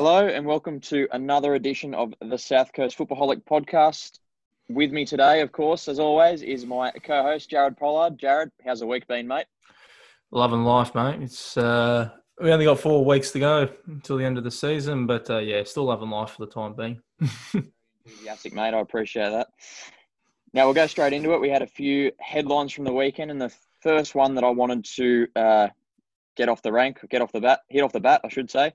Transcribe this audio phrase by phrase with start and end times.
[0.00, 4.20] Hello and welcome to another edition of the South Coast Footballholic podcast.
[4.68, 8.16] With me today, of course, as always, is my co-host Jared Pollard.
[8.16, 9.46] Jared, how's the week been, mate?
[10.30, 11.20] Loving life, mate.
[11.20, 12.10] It's uh,
[12.40, 15.38] we only got four weeks to go until the end of the season, but uh,
[15.38, 17.02] yeah, still loving life for the time being.
[18.06, 18.74] Enthusiastic, mate.
[18.74, 19.48] I appreciate that.
[20.54, 21.40] Now we'll go straight into it.
[21.40, 24.84] We had a few headlines from the weekend, and the first one that I wanted
[24.94, 25.68] to uh,
[26.36, 28.74] get off the rank, get off the bat, hit off the bat, I should say,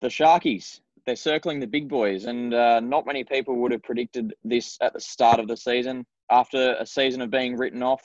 [0.00, 0.80] the Sharkies.
[1.06, 4.92] They're circling the big boys, and uh, not many people would have predicted this at
[4.92, 6.06] the start of the season.
[6.30, 8.02] After a season of being written off,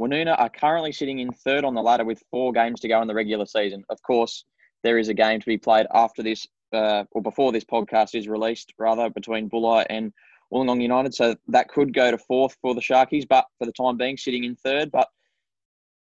[0.00, 3.08] Woonona are currently sitting in third on the ladder with four games to go in
[3.08, 3.84] the regular season.
[3.90, 4.44] Of course,
[4.82, 8.28] there is a game to be played after this, uh, or before this podcast is
[8.28, 10.12] released, rather, between Bulli and
[10.52, 11.14] Wollongong United.
[11.14, 14.44] So that could go to fourth for the Sharkies, but for the time being, sitting
[14.44, 14.90] in third.
[14.90, 15.08] But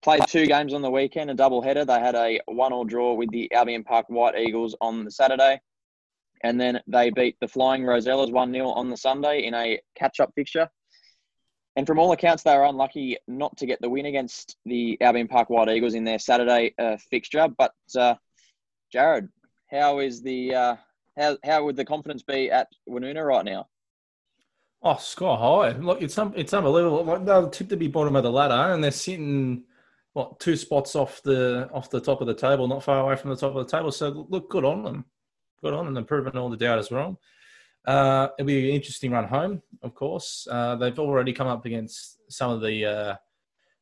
[0.01, 1.83] Played two games on the weekend, a double header.
[1.83, 5.59] They had a one-all draw with the Albion Park White Eagles on the Saturday,
[6.41, 10.31] and then they beat the Flying Rosellas one 0 on the Sunday in a catch-up
[10.35, 10.69] fixture.
[11.75, 15.27] And from all accounts, they were unlucky not to get the win against the Albion
[15.27, 17.47] Park White Eagles in their Saturday uh, fixture.
[17.57, 18.15] But uh,
[18.91, 19.27] Jared,
[19.69, 20.75] how is the uh,
[21.17, 23.67] how how would the confidence be at Woonona right now?
[24.81, 25.77] Oh, sky high!
[25.77, 27.03] Look, it's it's unbelievable.
[27.03, 29.63] Like they're tipped to be bottom of the ladder, and they're sitting
[30.13, 33.29] what two spots off the off the top of the table, not far away from
[33.29, 33.91] the top of the table.
[33.91, 35.05] So look, good on them,
[35.61, 35.93] good on them.
[35.93, 37.17] They're proving all the doubters wrong.
[37.85, 40.47] Uh, it'll be an interesting run home, of course.
[40.49, 43.15] Uh, they've already come up against some of the uh,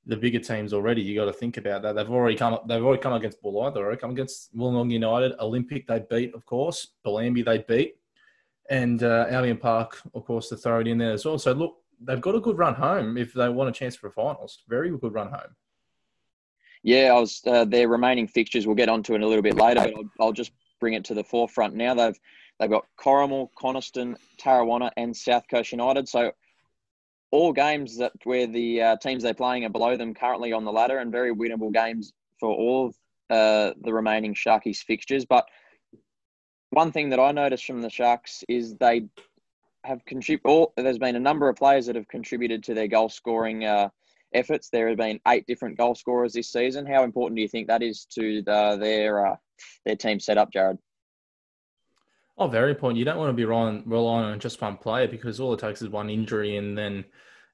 [0.05, 1.01] the bigger teams already.
[1.01, 1.95] You got to think about that.
[1.95, 2.67] They've already come up.
[2.67, 3.73] They've already come against Bulli.
[3.73, 5.33] They've already come against Wollongong United.
[5.39, 6.89] Olympic they beat, of course.
[7.05, 7.95] Bellambi they beat,
[8.69, 11.37] and uh, Albion Park, of course, to throw it in there as well.
[11.37, 14.11] So look, they've got a good run home if they want a chance for a
[14.11, 14.63] finals.
[14.67, 15.55] Very good run home.
[16.83, 18.65] Yeah, I was uh, their remaining fixtures.
[18.65, 21.13] We'll get onto it a little bit later, but I'll, I'll, just bring it to
[21.13, 21.93] the forefront now.
[21.93, 22.19] They've
[22.59, 26.07] they've got Corrimal, Coniston, Tarrawanna, and South Coast United.
[26.07, 26.31] So
[27.31, 30.71] all games that where the uh, teams they're playing are below them currently on the
[30.71, 32.95] ladder, and very winnable games for all of
[33.29, 35.25] uh, the remaining Sharkies fixtures.
[35.25, 35.47] But
[36.69, 39.07] one thing that I noticed from the Sharks is they
[39.83, 40.67] have contributed.
[40.75, 43.89] There's been a number of players that have contributed to their goal scoring uh,
[44.33, 44.69] efforts.
[44.69, 46.85] There have been eight different goal scorers this season.
[46.85, 49.35] How important do you think that is to the, their uh,
[49.85, 50.77] their team setup, Jared?
[52.37, 52.99] Oh, very important.
[52.99, 55.81] You don't want to be relying, relying on just one player because all it takes
[55.81, 57.03] is one injury and then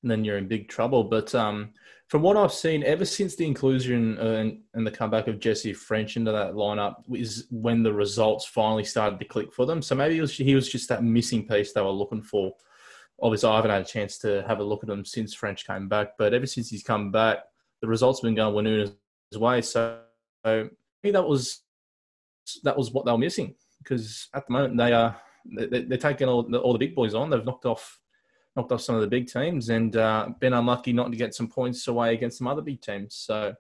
[0.01, 1.06] and then you're in big trouble.
[1.06, 1.69] But um,
[2.09, 5.73] from what I've seen, ever since the inclusion uh, and, and, the comeback of Jesse
[5.73, 9.81] French into that lineup is when the results finally started to click for them.
[9.81, 12.53] So maybe was, he was just that missing piece they were looking for
[13.23, 15.88] obviously I haven't had a chance to have a look at him since French came
[15.88, 17.38] back, but ever since he's come back,
[17.81, 18.94] the results have been going Woonona's
[19.39, 19.61] way.
[19.61, 20.00] So
[20.44, 20.66] I
[21.01, 21.62] think that was
[22.63, 26.28] that was what they were missing because at the moment they are they, are taking
[26.28, 27.29] all the, all the big boys on.
[27.29, 27.97] They've knocked off
[28.57, 31.47] knocked off some of the big teams and uh, been unlucky not to get some
[31.47, 33.16] points away against some other big teams.
[33.16, 33.56] So,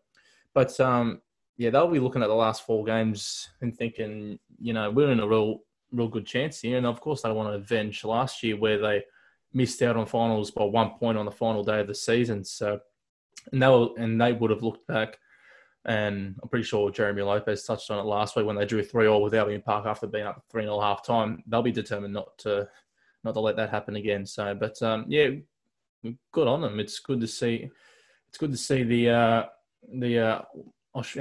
[0.53, 1.21] but um,
[1.57, 5.21] yeah, they'll be looking at the last four games and thinking, you know, we're in
[5.21, 5.61] a real
[5.93, 6.77] real good chance here.
[6.77, 9.03] And of course, they want to avenge last year where they
[9.53, 12.43] missed out on finals by one point on the final day of the season.
[12.43, 12.79] So,
[13.51, 15.17] and they, were, and they would have looked back,
[15.85, 19.07] and I'm pretty sure Jeremy Lopez touched on it last week when they drew three
[19.07, 21.43] all with Albion Park after being up three and a half time.
[21.47, 22.67] They'll be determined not to
[23.23, 24.25] not to let that happen again.
[24.25, 25.29] So, but um, yeah,
[26.31, 26.79] good on them.
[26.79, 27.69] It's good to see.
[28.29, 29.43] It's good to see the uh,
[29.93, 30.41] the uh,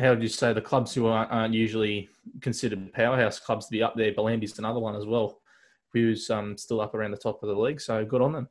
[0.01, 2.09] how do you say the clubs who aren't, aren't usually
[2.41, 4.13] considered powerhouse clubs to be up there.
[4.13, 5.42] Bellambi's another one as well
[5.93, 7.81] who's um, still up around the top of the league.
[7.81, 8.49] So good on them.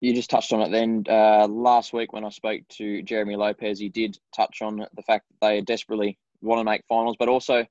[0.00, 1.04] You just touched on it then.
[1.08, 5.26] Uh, last week when I spoke to Jeremy Lopez, he did touch on the fact
[5.28, 7.64] that they desperately want to make finals, but also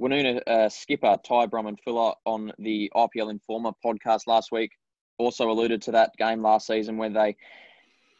[0.00, 4.72] Woonona uh, skipper Ty Brumman Fuller on the IPL Informer podcast last week
[5.18, 7.36] also alluded to that game last season where they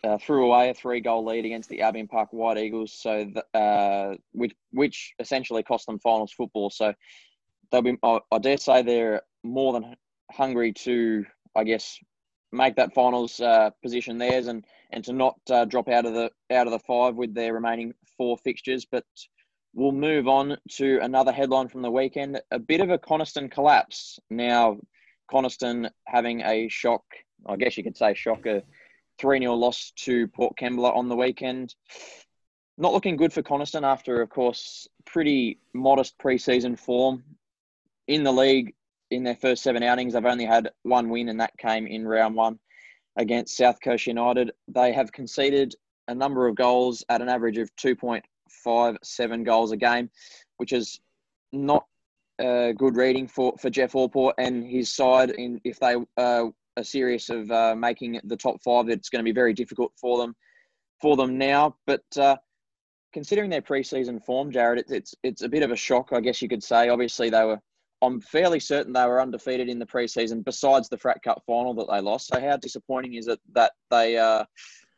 [0.04, 4.54] uh, threw away a three-goal lead against the Albion Park White Eagles, so uh, which
[4.70, 6.70] which essentially cost them finals football.
[6.70, 6.92] So
[7.74, 7.98] they'll be.
[8.02, 9.96] I, dare say they're more than
[10.30, 11.24] hungry to,
[11.56, 11.98] I guess,
[12.52, 16.30] make that finals uh, position theirs and and to not uh, drop out of the
[16.52, 18.86] out of the five with their remaining four fixtures.
[18.90, 19.04] But
[19.74, 24.18] we'll move on to another headline from the weekend: a bit of a Coniston collapse.
[24.30, 24.78] Now,
[25.30, 27.04] Coniston having a shock.
[27.46, 28.62] I guess you could say shocker.
[29.20, 31.72] 3 0 loss to Port Kembla on the weekend.
[32.76, 37.22] Not looking good for Coniston after, of course, pretty modest preseason form
[38.08, 38.74] in the league
[39.10, 42.34] in their first seven outings, they've only had one win, and that came in round
[42.34, 42.58] one
[43.16, 44.52] against South Coast United.
[44.68, 45.74] They have conceded
[46.08, 50.10] a number of goals at an average of 2.57 goals a game,
[50.56, 51.00] which is
[51.52, 51.86] not
[52.38, 55.30] uh, good reading for, for Jeff Allport and his side.
[55.30, 56.46] In if they uh,
[56.76, 60.18] are serious of uh, making the top five, it's going to be very difficult for
[60.18, 60.34] them
[61.00, 61.76] for them now.
[61.86, 62.36] But uh,
[63.12, 66.42] considering their preseason form, Jared, it's, it's it's a bit of a shock, I guess
[66.42, 66.88] you could say.
[66.88, 67.60] Obviously, they were.
[68.02, 71.88] I'm fairly certain they were undefeated in the preseason, besides the Frat Cup final that
[71.90, 72.28] they lost.
[72.28, 74.44] So, how disappointing is it that they uh,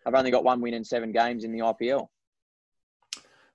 [0.04, 2.08] have only got one win in seven games in the IPL?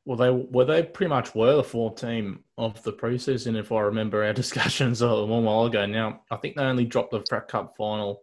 [0.06, 3.82] Well, they well they pretty much were the fourth team of the preseason, if I
[3.82, 5.86] remember our discussions a one while ago.
[5.86, 8.22] Now, I think they only dropped the Frat Cup final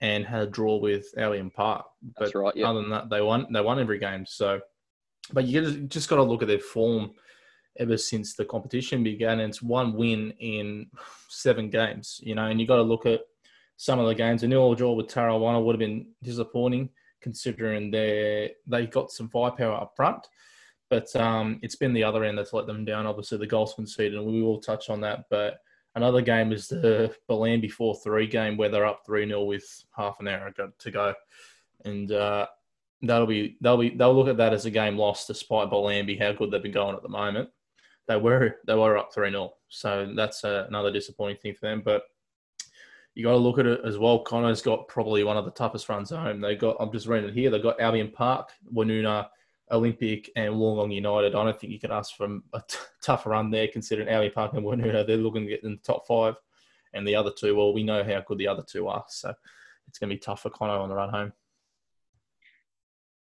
[0.00, 1.86] and had a draw with Albion Park.
[2.02, 2.54] But That's right.
[2.54, 2.68] Yeah.
[2.68, 3.46] other than that, they won.
[3.52, 4.24] They won every game.
[4.26, 4.60] So,
[5.32, 7.12] but you just got to look at their form
[7.78, 9.40] ever since the competition began.
[9.40, 10.86] And it's one win in
[11.28, 12.20] seven games.
[12.22, 13.20] You know, and you got to look at
[13.76, 14.42] some of the games.
[14.42, 16.90] A nil draw with Tarrawanna would have been disappointing,
[17.20, 20.26] considering they they got some firepower up front.
[20.88, 23.06] But um, it's been the other end that's let them down.
[23.06, 25.24] Obviously, the goals conceded, and we will touch on that.
[25.30, 25.58] But
[25.96, 29.64] another game is the Bellambi 4 3 game where they're up 3 0 with
[29.96, 31.14] half an hour to go.
[31.84, 32.46] And uh,
[33.02, 36.32] that'll be, they'll be, they'll look at that as a game lost despite Bellambi, how
[36.32, 37.48] good they've been going at the moment.
[38.08, 39.52] They were, they were up 3 0.
[39.68, 41.82] So that's uh, another disappointing thing for them.
[41.84, 42.02] But
[43.16, 44.20] you got to look at it as well.
[44.20, 46.40] Connor's got probably one of the toughest runs home.
[46.40, 49.28] They got, I'm just reading it here, they've got Albion Park, Woonona,
[49.70, 51.34] Olympic and Wollongong United.
[51.34, 54.52] I don't think you can ask for a t- tougher run there, considering Albion Park
[54.52, 56.34] and Woonona, they're looking to get in the top five.
[56.92, 59.04] And the other two, well, we know how good the other two are.
[59.08, 59.32] So
[59.88, 61.32] it's going to be tough for Connor on the run home.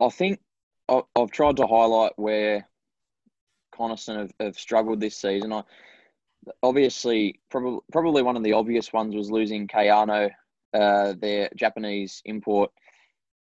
[0.01, 0.41] I think
[0.89, 2.69] I've tried to highlight where
[3.79, 5.53] Coniston have, have struggled this season.
[5.53, 5.63] I,
[6.63, 10.31] obviously, probably probably one of the obvious ones was losing Kayano,
[10.75, 12.71] uh, their Japanese import–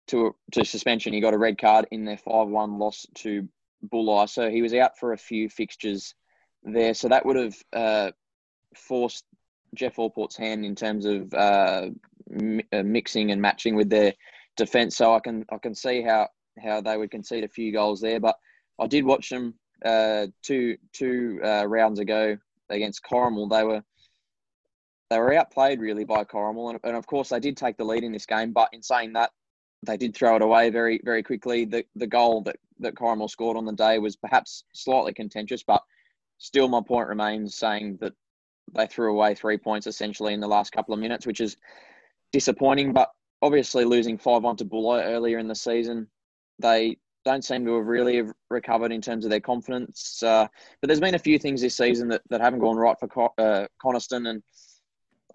[0.07, 1.13] to to suspension.
[1.13, 3.47] He got a red card in their five one loss to
[3.88, 6.15] Bulli, so he was out for a few fixtures
[6.63, 6.94] there.
[6.94, 8.12] So that would have uh,
[8.75, 9.25] forced
[9.75, 11.89] Jeff Allport's hand in terms of uh,
[12.74, 14.13] uh, mixing and matching with their
[14.56, 14.97] defence.
[14.97, 16.29] So I can I can see how
[16.62, 18.19] how they would concede a few goals there.
[18.19, 18.35] But
[18.79, 22.38] I did watch them uh, two two uh, rounds ago
[22.69, 23.50] against Corrimal.
[23.50, 23.83] They were
[25.09, 28.03] they were outplayed really by Corrimal, and, and of course they did take the lead
[28.03, 28.51] in this game.
[28.51, 29.31] But in saying that,
[29.83, 31.65] they did throw it away very, very quickly.
[31.65, 35.81] The the goal that that Corrimal scored on the day was perhaps slightly contentious, but
[36.38, 38.13] still, my point remains saying that
[38.74, 41.57] they threw away three points essentially in the last couple of minutes, which is
[42.31, 42.94] disappointing.
[42.94, 46.07] But obviously, losing five on to Bulli earlier in the season,
[46.59, 46.97] they
[47.27, 50.24] don't seem to have really recovered in terms of their confidence.
[50.24, 50.47] Uh,
[50.79, 53.68] but there's been a few things this season that, that haven't gone right for uh,
[53.81, 54.41] Coniston, and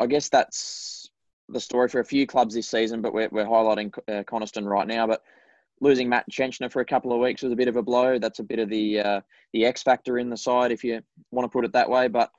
[0.01, 1.11] I guess that's
[1.49, 4.87] the story for a few clubs this season, but we're, we're highlighting uh, Coniston right
[4.87, 5.07] now.
[5.07, 5.23] But
[5.81, 8.19] losing Matt Chenchner for a couple of weeks was a bit of a blow.
[8.19, 9.21] That's a bit of the uh,
[9.53, 12.09] the X factor in the side, if you want to put it that way.
[12.09, 12.31] But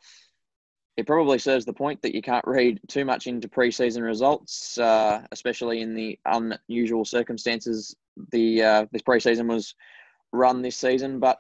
[0.96, 5.26] it probably serves the point that you can't read too much into preseason results, uh,
[5.32, 7.96] especially in the unusual circumstances
[8.32, 9.74] the uh, this preseason was
[10.32, 11.20] run this season.
[11.20, 11.40] But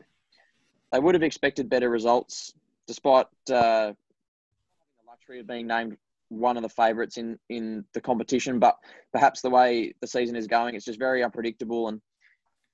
[0.91, 2.53] they would have expected better results,
[2.87, 3.95] despite uh, the
[5.07, 5.97] luxury of being named
[6.29, 8.59] one of the favourites in in the competition.
[8.59, 8.77] But
[9.11, 11.89] perhaps the way the season is going, it's just very unpredictable.
[11.89, 12.01] And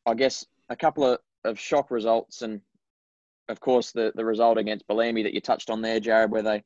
[0.06, 2.62] I guess a couple of, of shock results, and
[3.50, 6.64] of course the the result against Bellambi that you touched on there, Jared, where they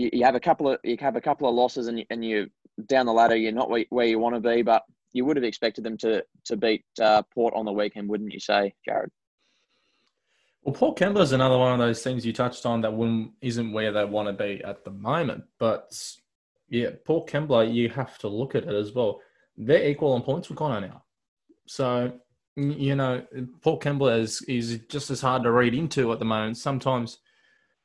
[0.00, 2.24] you, you have a couple of you have a couple of losses, and you, and
[2.24, 2.48] you
[2.86, 5.84] down the ladder, you're not where, you want to be, but you would have expected
[5.84, 9.10] them to to beat uh, Port on the weekend, wouldn't you say, Jared?
[10.62, 13.92] Well, Port Kembla is another one of those things you touched on that isn't where
[13.92, 15.44] they want to be at the moment.
[15.58, 15.98] But
[16.68, 19.20] yeah, Port Kembla, you have to look at it as well.
[19.56, 21.02] They're equal on points with Connor now.
[21.66, 22.12] So,
[22.56, 23.24] you know,
[23.62, 26.58] Port Kembla is, is just as hard to read into at the moment.
[26.58, 27.18] Sometimes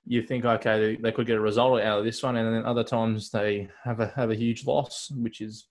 [0.08, 2.66] you think, okay, they, they could get a result out of this one, and then
[2.66, 5.68] other times they have a have a huge loss, which is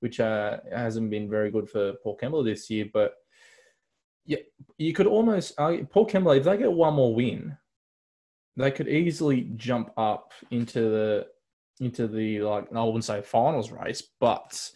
[0.00, 2.86] which uh, hasn't been very good for Port Kembla this year.
[2.92, 3.14] But
[4.26, 4.38] yeah,
[4.76, 7.56] you could almost Port Kembla, if they get one more win,
[8.56, 11.26] they could easily jump up into the
[11.80, 14.70] into the like I wouldn't say finals race, but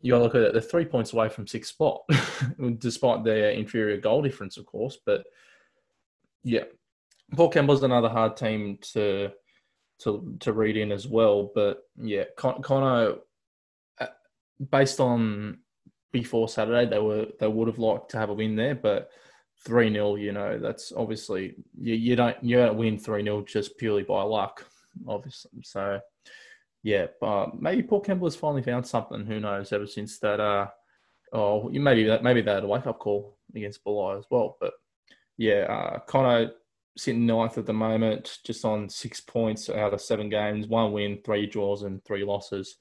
[0.00, 0.52] you got to look at it.
[0.52, 2.02] They're three points away from sixth spot,
[2.78, 4.98] despite their inferior goal difference, of course.
[5.04, 5.24] But
[6.44, 6.64] yeah,
[7.34, 9.30] Port Kembla's another hard team to
[10.00, 11.50] to to read in as well.
[11.54, 13.16] But yeah, Con- Connor,
[14.00, 14.06] uh,
[14.70, 15.58] based on
[16.12, 19.10] before Saturday, they were they would have liked to have a win there, but
[19.64, 23.76] three 0 you know, that's obviously you, you don't you don't win three 0 just
[23.76, 24.64] purely by luck,
[25.06, 25.62] obviously.
[25.62, 26.00] So
[26.82, 29.26] yeah, but maybe Port has finally found something.
[29.26, 29.72] Who knows?
[29.72, 30.68] Ever since that, uh,
[31.32, 34.56] oh, maybe that maybe they had a wake up call against Bulli as well.
[34.60, 34.72] But
[35.36, 36.52] yeah, uh, Connor
[36.98, 41.18] sitting ninth at the moment, just on six points out of seven games, one win,
[41.24, 42.76] three draws, and three losses.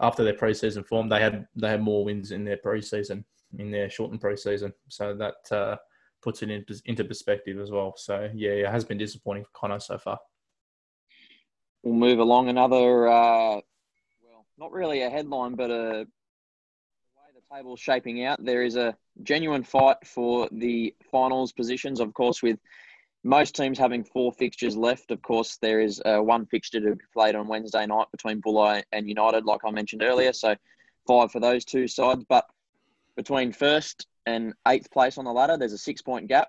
[0.00, 3.24] After their preseason form, they had they had more wins in their preseason,
[3.58, 4.72] in their shortened preseason.
[4.88, 5.76] So that uh,
[6.22, 7.94] puts it in, into perspective as well.
[7.96, 10.18] So yeah, it has been disappointing for Connor so far.
[11.82, 13.08] We'll move along another.
[13.08, 13.60] Uh,
[14.22, 16.06] well, not really a headline, but a
[17.52, 22.00] table's shaping out, there is a genuine fight for the finals positions.
[22.00, 22.58] Of course, with
[23.22, 27.04] most teams having four fixtures left, of course, there is uh, one fixture to be
[27.12, 30.32] played on Wednesday night between Bulli and United, like I mentioned earlier.
[30.32, 30.54] So
[31.06, 32.24] five for those two sides.
[32.28, 32.46] But
[33.16, 36.48] between first and eighth place on the ladder, there's a six point gap.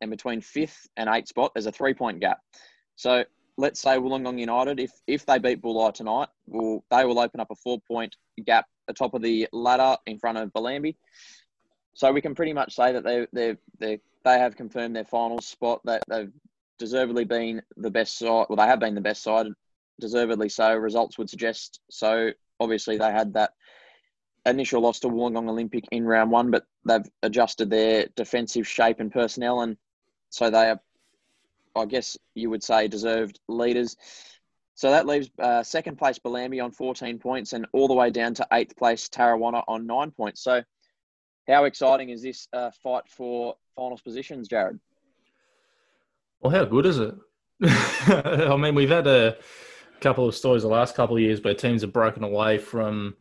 [0.00, 2.40] And between fifth and eighth spot, there's a three point gap.
[2.96, 3.24] So
[3.56, 7.50] let's say Wollongong United, if if they beat Bulli tonight, will they will open up
[7.50, 10.96] a four point gap the top of the ladder in front of Bellambi.
[11.94, 15.40] So we can pretty much say that they they they they have confirmed their final
[15.40, 15.80] spot.
[15.84, 16.32] That they've
[16.78, 18.46] deservedly been the best side.
[18.48, 19.46] Well, they have been the best side,
[20.00, 20.74] deservedly so.
[20.74, 22.30] Results would suggest so.
[22.60, 23.52] Obviously, they had that
[24.46, 29.12] initial loss to Wollongong Olympic in round one, but they've adjusted their defensive shape and
[29.12, 29.76] personnel, and
[30.30, 30.80] so they are,
[31.76, 33.96] I guess you would say, deserved leaders.
[34.74, 38.34] So that leaves uh, second place Bellambi on 14 points and all the way down
[38.34, 40.42] to eighth place Tarrawanna on nine points.
[40.42, 40.62] So,
[41.48, 44.78] how exciting is this uh, fight for finals positions, Jared?
[46.40, 47.14] Well, how good is it?
[47.62, 49.36] I mean, we've had a
[50.00, 53.14] couple of stories the last couple of years where teams have broken away from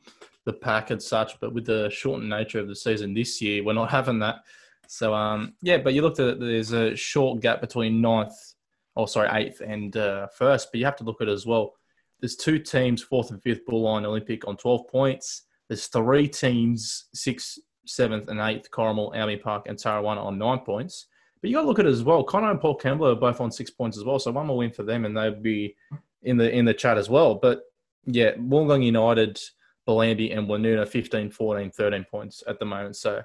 [0.46, 3.74] the pack and such, but with the shortened nature of the season this year, we're
[3.74, 4.38] not having that.
[4.88, 8.34] So, um, yeah, but you looked at it, there's a short gap between ninth
[8.96, 10.70] oh sorry, eighth and uh, first.
[10.72, 11.74] But you have to look at it as well.
[12.20, 15.44] There's two teams, fourth and fifth, Bulli Olympic on 12 points.
[15.68, 21.08] There's three teams, sixth, seventh, and eighth, Corrimal, Albion Park, and Tarrawanna on nine points.
[21.42, 22.24] But you got to look at it as well.
[22.24, 24.72] Connor and Port Kembla are both on six points as well, so one more win
[24.72, 25.76] for them, and they'd be
[26.24, 27.36] in the in the chat as well.
[27.36, 27.64] But
[28.06, 29.40] yeah, Wollongong United,
[29.88, 32.96] Bellambi, and Woonona 15, 14, 13 points at the moment.
[32.96, 33.22] So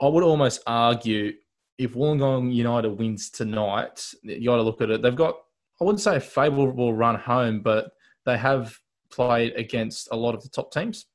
[0.00, 1.32] I would almost argue
[1.78, 5.02] if Wollongong United wins tonight, you got to look at it.
[5.02, 5.36] They've got,
[5.80, 7.92] I wouldn't say a favourable run home, but
[8.26, 8.76] they have
[9.10, 11.06] played against a lot of the top teams.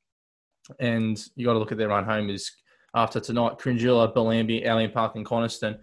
[0.80, 2.50] And you got to look at their run home is
[2.96, 5.78] after tonight, Cringila, Bellambi, Albion Park, and Coniston.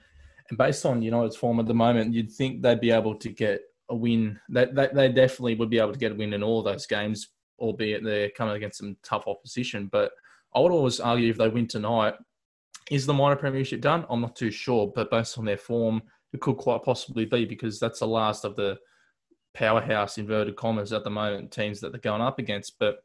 [0.49, 3.63] And based on United's form at the moment, you'd think they'd be able to get
[3.89, 4.39] a win.
[4.49, 7.29] They, they, they definitely would be able to get a win in all those games,
[7.59, 9.89] albeit they're coming against some tough opposition.
[9.91, 10.13] But
[10.55, 12.15] I would always argue if they win tonight,
[12.91, 14.05] is the minor premiership done?
[14.11, 16.03] I'm not too sure, but based on their form,
[16.33, 18.79] it could quite possibly be because that's the last of the
[19.55, 22.79] powerhouse inverted commas at the moment teams that they're going up against.
[22.79, 23.05] But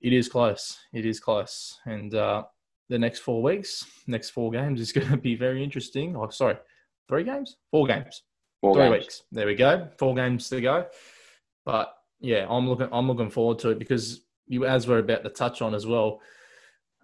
[0.00, 0.78] it is close.
[0.92, 2.44] It is close, and uh,
[2.88, 6.16] the next four weeks, next four games is going to be very interesting.
[6.16, 6.56] Oh, sorry,
[7.08, 8.22] three games, four games,
[8.60, 8.92] four three games.
[8.92, 9.22] weeks.
[9.32, 9.88] There we go.
[9.98, 10.86] Four games to go.
[11.64, 12.88] But yeah, I'm looking.
[12.92, 16.20] I'm looking forward to it because you, as we're about to touch on as well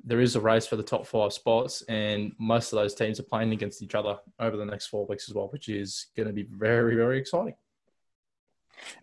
[0.04, 3.24] there is a race for the top five spots, and most of those teams are
[3.24, 6.32] playing against each other over the next four weeks as well, which is going to
[6.32, 7.54] be very, very exciting.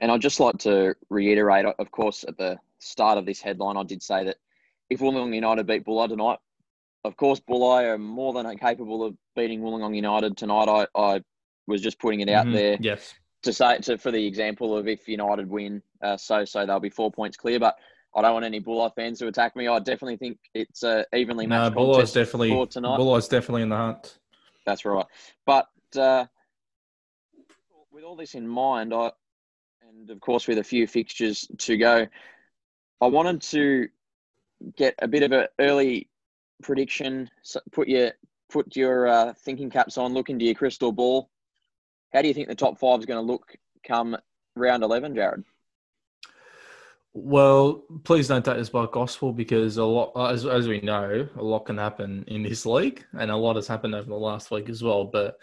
[0.02, 3.84] And I'd just like to reiterate, of course, at the start of this headline, I
[3.84, 4.38] did say that
[4.90, 6.40] if Wollongong United beat Bulli tonight,
[7.04, 10.68] of course, Bulli are more than capable of beating Wollongong United tonight.
[10.68, 11.22] I, I
[11.68, 12.56] was just putting it out mm-hmm.
[12.56, 12.78] there.
[12.80, 13.14] Yes.
[13.44, 16.90] To say to, for the example of if United win, uh, so so they'll be
[16.90, 17.58] four points clear.
[17.58, 17.78] But
[18.14, 19.68] I don't want any Bulli fans to attack me.
[19.70, 23.00] I definitely think it's a evenly matched no, Bulli's definitely for tonight.
[23.00, 24.18] Bulli's definitely in the hunt.
[24.66, 25.06] That's right.
[25.46, 26.26] But uh,
[27.94, 29.12] with all this in mind, I
[29.88, 32.08] and of course with a few fixtures to go,
[33.00, 33.88] I wanted to
[34.76, 36.10] get a bit of an early
[36.62, 37.30] prediction.
[37.72, 38.12] Put your
[38.50, 40.14] put your uh, thinking caps on.
[40.14, 41.30] Look into your crystal ball.
[42.14, 44.18] How do you think the top five is going to look come
[44.56, 45.44] round eleven, Jared?
[47.14, 51.44] Well, please don't take this by gospel because a lot, as, as we know, a
[51.44, 54.70] lot can happen in this league, and a lot has happened over the last week
[54.70, 55.06] as well.
[55.06, 55.38] But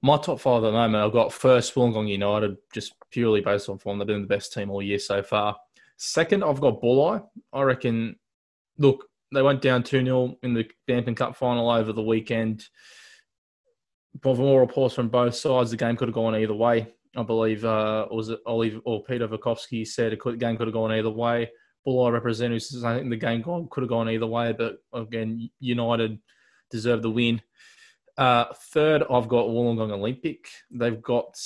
[0.00, 3.78] my top five at the moment, I've got first Wollongong United, just purely based on
[3.78, 3.98] form.
[3.98, 5.56] They've been the best team all year so far.
[5.98, 7.22] Second, I've got Bulli.
[7.52, 8.16] I reckon,
[8.78, 12.64] look, they went down 2 0 in the Bampton Cup final over the weekend.
[14.24, 16.94] More reports from both sides, the game could have gone either way.
[17.16, 20.92] I believe uh, was it Olive or Peter Vukovsky said a game could have gone
[20.92, 21.50] either way.
[21.86, 26.18] Bulli representatives says I think the game could have gone either way, but again, United
[26.70, 27.42] deserve the win.
[28.16, 30.48] Uh, third, I've got Wollongong Olympic.
[30.70, 31.36] They've got,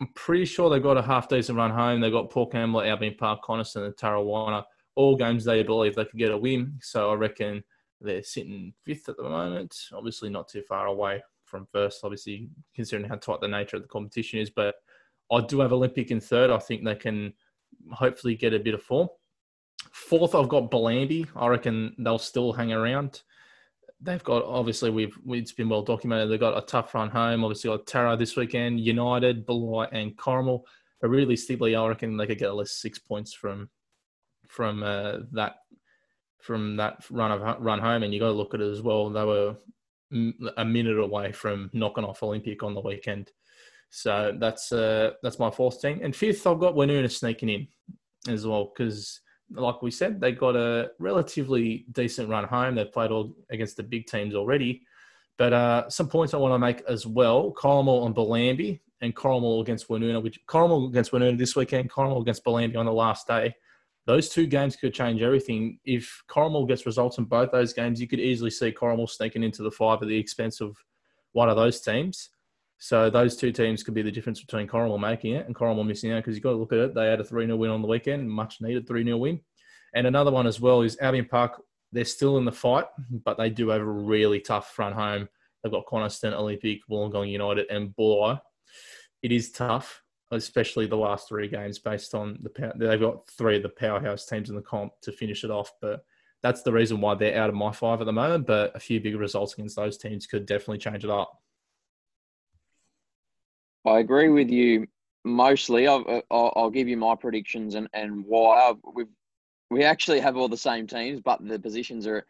[0.00, 2.00] I'm pretty sure they've got a half decent run home.
[2.00, 4.64] They've got Port Kembla, Albion Park, Coniston, and Tarrawanna.
[4.98, 6.76] All games they believe they could get a win.
[6.82, 7.62] So I reckon
[8.00, 9.76] they're sitting fifth at the moment.
[9.94, 13.88] Obviously, not too far away from first, obviously considering how tight the nature of the
[13.88, 14.50] competition is.
[14.50, 14.74] But
[15.30, 16.50] I do have Olympic in third.
[16.50, 17.32] I think they can
[17.92, 19.08] hopefully get a bit of form.
[19.92, 21.28] Fourth, I've got Bellambi.
[21.36, 23.22] I reckon they'll still hang around.
[24.00, 26.28] They've got obviously we've it's been well documented.
[26.28, 27.44] They've got a tough run home.
[27.44, 30.62] Obviously got Tara this weekend, United, Bulli, and Corrimal.
[31.00, 33.70] But realistically, I reckon they could get at least six points from
[34.48, 35.56] from uh, that
[36.40, 38.02] from that run of run home.
[38.02, 39.10] And you got to look at it as well.
[39.10, 39.56] They were
[40.56, 43.30] a minute away from knocking off Olympic on the weekend.
[43.90, 46.00] So that's uh, that's my fourth team.
[46.02, 47.68] And fifth, I've got Woonona sneaking in
[48.28, 52.74] as well because, like we said, they got a relatively decent run home.
[52.74, 54.82] They've played all against the big teams already.
[55.38, 59.62] But uh, some points I want to make as well: Corrimal and Bellambi, and Corrimal
[59.62, 60.22] against Woonona.
[60.22, 63.54] Which Corrimal against Woonona this weekend, Corrimal against Bellambi on the last day.
[64.08, 65.78] Those two games could change everything.
[65.84, 69.62] If Corrimal gets results in both those games, you could easily see Corrimal sneaking into
[69.62, 70.74] the five at the expense of
[71.32, 72.30] one of those teams.
[72.78, 76.10] So those two teams could be the difference between Corrimal making it and Corrimal missing
[76.10, 76.94] out because you've got to look at it.
[76.94, 79.40] They had a 3 0 win on the weekend, much needed 3 0 win.
[79.94, 81.60] And another one as well is Albion Park.
[81.92, 82.86] They're still in the fight,
[83.26, 85.28] but they do have a really tough front home.
[85.62, 88.40] They've got Coniston, Olympic, Wollongong United, and Bulli.
[89.22, 93.62] It is tough, especially the last three games based on the they've got three of
[93.62, 95.72] the powerhouse teams in the comp to finish it off.
[95.80, 96.04] But
[96.42, 98.46] that's the reason why they're out of my five at the moment.
[98.46, 101.40] But a few big results against those teams could definitely change it up.
[103.86, 104.86] I agree with you
[105.24, 105.86] mostly.
[105.86, 108.70] I'll, uh, I'll, I'll give you my predictions and, and why.
[108.70, 109.04] Uh, we
[109.70, 112.24] we actually have all the same teams, but the positions are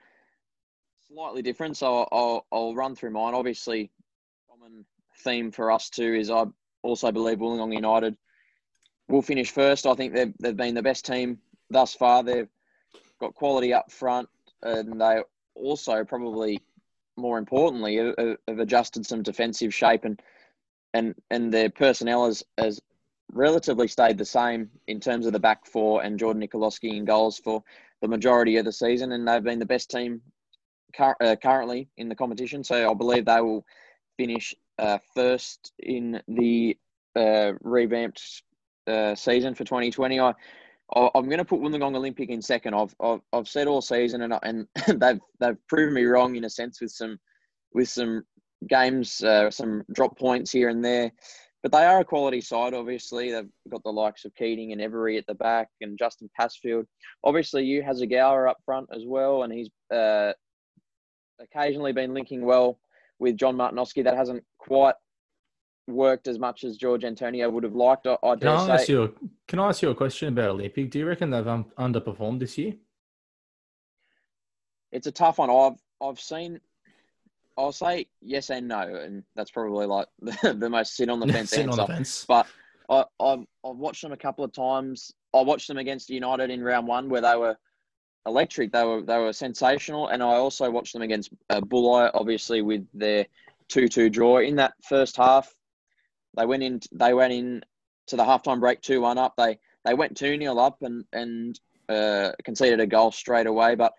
[1.07, 1.76] slightly different.
[1.76, 3.35] So I'll, I'll run through mine.
[3.35, 3.90] Obviously,
[4.50, 4.85] common
[5.19, 6.45] theme for us too is I
[6.88, 8.16] also believe Wollongong United
[9.09, 9.87] will finish first.
[9.87, 11.38] I think they've, they've been the best team
[11.71, 12.23] thus far.
[12.23, 12.49] They've
[13.21, 14.28] got quality up front,
[14.62, 15.23] and they
[15.54, 16.61] also probably
[17.16, 20.20] more importantly have adjusted some defensive shape and–
[20.94, 22.81] and and their personnel has, has
[23.33, 27.38] relatively stayed the same in terms of the back four and Jordan Nikoloski in goals
[27.38, 27.62] for
[28.01, 30.22] the majority of the season, and they've been the best team
[30.98, 32.64] uh, currently in the competition.
[32.64, 33.66] So I believe they will
[34.16, 36.77] finish uh, first in the
[37.17, 38.43] uh, revamped
[38.87, 40.21] uh, season for 2020.
[40.21, 40.35] I,
[40.95, 42.75] I am going to put Wollongong Olympic in second.
[42.75, 44.67] I've, I've I've said all season, and and
[45.01, 47.19] they've they've proven me wrong in a sense with some
[47.73, 48.25] with some
[48.69, 51.12] games, uh, some drop points here and there.
[51.62, 53.33] But they are a quality side, obviously.
[53.33, 56.87] They've got the likes of Keating and Every at the back and Justin Passfield.
[57.25, 60.33] Obviously, Yu Hasegawa up front as well, and he's uh,
[61.41, 62.79] occasionally been linking well
[63.18, 64.04] with John Martinoski.
[64.04, 64.94] That hasn't quite
[65.87, 68.72] worked as much as George Antonio would have liked, I, I can I say.
[68.72, 69.11] Ask you, a,
[69.46, 70.90] can I ask you a question about Olympic?
[70.90, 72.74] Do you reckon they've um, underperformed this year?
[74.92, 75.50] It's a tough one.
[75.50, 76.61] I've I've seen
[77.59, 81.26] I'll say yes and no, and that's probably like the, the most sit on the
[81.26, 81.81] fence sit answer.
[81.81, 82.24] On the fence.
[82.26, 82.46] But
[82.88, 85.12] I, I've, I've watched them a couple of times.
[85.35, 87.57] I watched them against United in round one where they were
[88.29, 88.73] electric.
[88.73, 92.87] They were they were sensational, and I also watched them against uh, Bulli, obviously with
[92.95, 93.27] their
[93.69, 95.53] two-two draw in that first half.
[96.37, 96.81] They went in.
[96.93, 97.64] They went in
[98.09, 99.35] to the halftime break two-one up.
[99.37, 103.75] They they went two 0 up and and uh, conceded a goal straight away.
[103.75, 103.93] But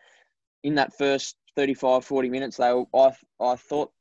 [0.64, 3.92] in that first 35, 40 minutes, they were, I, I thought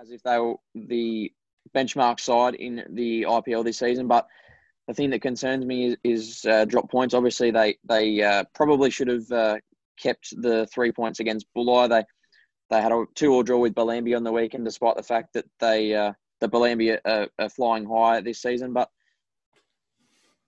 [0.00, 1.32] as if they were the
[1.74, 4.06] benchmark side in the IPL this season.
[4.06, 4.26] But
[4.88, 7.14] the thing that concerns me is, is uh, drop points.
[7.14, 9.56] Obviously, they they uh, probably should have uh,
[10.00, 11.88] kept the three points against Bulli.
[11.90, 12.04] They
[12.70, 15.94] they had a two-all draw with Bellambi on the weekend, despite the fact that they
[15.94, 18.72] uh, the Bellambi are, are, flying high this season.
[18.72, 18.88] But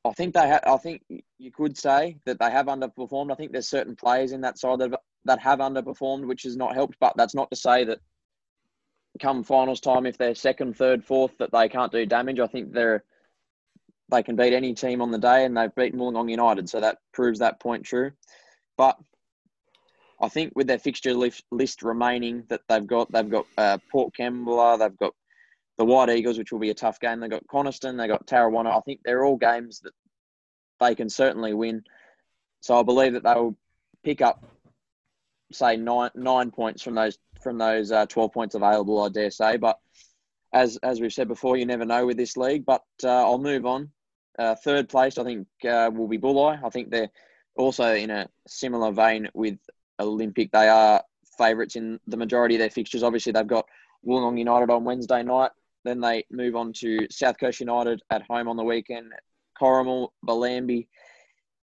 [0.07, 1.03] I think they ha- I think
[1.39, 3.31] you could say that they have underperformed.
[3.31, 6.75] I think there's certain players in that side that that have underperformed, which has not
[6.75, 6.97] helped.
[6.99, 8.01] But that's not to say that
[9.21, 12.41] come finals time, if they're second, third, fourth, that they can't do damage.
[12.41, 13.05] I think they're
[14.11, 16.99] they can beat any team on the day, and they've beaten Wollongong United, so that
[17.13, 18.13] proves that point true.
[18.77, 18.99] But
[20.21, 24.79] I think with their fixture list, remaining that they've got, they've got uh, Port Kembla,
[24.79, 25.15] they've got
[25.79, 27.21] the White Eagles, which will be a tough game.
[27.21, 28.77] They've got Coniston, they've got Tarrawanna.
[28.77, 29.93] I think they're all games that
[30.79, 31.85] they can certainly win.
[32.61, 33.57] So I believe that they will
[34.03, 34.45] pick up
[35.53, 39.03] say nine nine points from those from those uh, twelve points available.
[39.03, 39.79] I dare say, but
[40.53, 42.65] as as we've said before, you never know with this league.
[42.65, 43.91] But uh, I'll move on.
[44.41, 46.59] Uh, third place, I think, uh, will be Bulli.
[46.65, 47.11] I think they're
[47.57, 49.59] also in a similar vein with
[50.01, 50.51] Olympic.
[50.51, 51.03] They are
[51.37, 53.03] favourites in the majority of their fixtures.
[53.03, 53.67] Obviously, they've got
[54.07, 55.51] Wollongong United on Wednesday night.
[55.85, 59.13] Then they move on to South Coast United at home on the weekend.
[59.61, 60.89] Corrimal, Bellambi,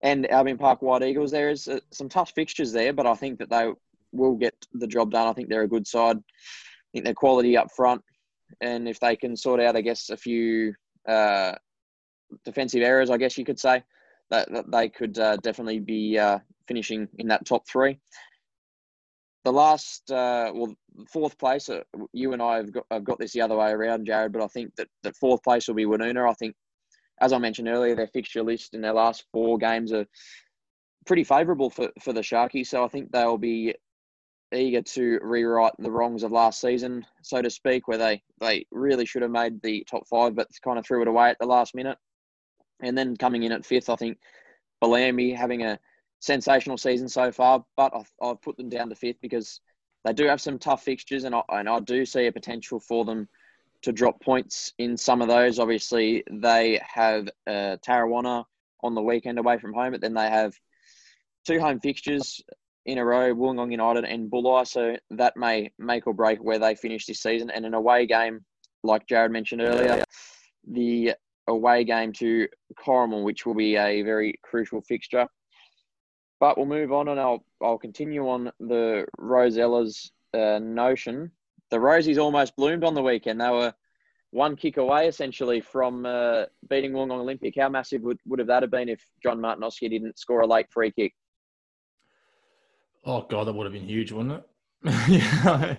[0.03, 1.31] and Albion Park White Eagles.
[1.31, 3.71] There is uh, some tough fixtures there, but I think that they
[4.11, 5.27] will get the job done.
[5.27, 6.17] I think they're a good side.
[6.17, 8.03] I think their quality up front,
[8.61, 10.75] and if they can sort out, I guess, a few
[11.07, 11.53] uh,
[12.45, 13.83] defensive errors, I guess you could say,
[14.29, 17.99] that, that they could uh, definitely be uh, finishing in that top three.
[19.45, 20.75] The last, uh, well,
[21.09, 24.05] fourth place, uh, you and I have got, have got this the other way around,
[24.05, 26.29] Jared, but I think that, that fourth place will be Woonona.
[26.29, 26.55] I think,
[27.21, 30.05] as I mentioned earlier, their fixture list in their last four games are
[31.05, 32.67] pretty favourable for, for the Sharkies.
[32.67, 33.73] So I think they'll be
[34.53, 39.05] eager to rewrite the wrongs of last season, so to speak, where they, they really
[39.05, 41.73] should have made the top five, but kind of threw it away at the last
[41.73, 41.97] minute.
[42.81, 44.17] And then coming in at fifth, I think
[44.83, 45.79] Bellambi having a
[46.19, 49.61] sensational season so far, but I've, I've put them down to fifth because
[50.03, 53.03] they do have some tough fixtures, and I, and I do see a potential for
[53.05, 53.27] them
[53.81, 55.59] to drop points in some of those.
[55.59, 58.45] Obviously, they have uh, Tarrawanna
[58.83, 60.53] on the weekend away from home, but then they have
[61.45, 62.41] two home fixtures
[62.85, 64.65] in a row, Wollongong United and Bulli.
[64.65, 67.49] So that may make or break where they finish this season.
[67.49, 68.45] And an away game,
[68.83, 70.03] like Jared mentioned earlier,
[70.69, 71.13] the
[71.47, 75.27] away game to Corrimal, which will be a very crucial fixture.
[76.39, 81.31] But we'll move on, and I'll I'll continue on the Rosellas uh, notion.
[81.71, 83.41] The Rosies almost bloomed on the weekend.
[83.41, 83.73] They were
[84.31, 87.55] one kick away essentially from uh, beating Wollongong Olympic.
[87.57, 90.67] How massive would, would have that have been if John Martinoski didn't score a late
[90.69, 91.13] free kick?
[93.05, 94.43] Oh god, that would have been huge, wouldn't it?
[95.09, 95.75] yeah,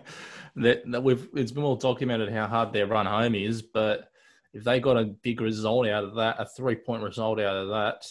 [0.56, 4.10] that, that we've it's been well documented how hard their run home is, but
[4.58, 7.68] if they got a big result out of that, a three point result out of
[7.68, 8.04] that,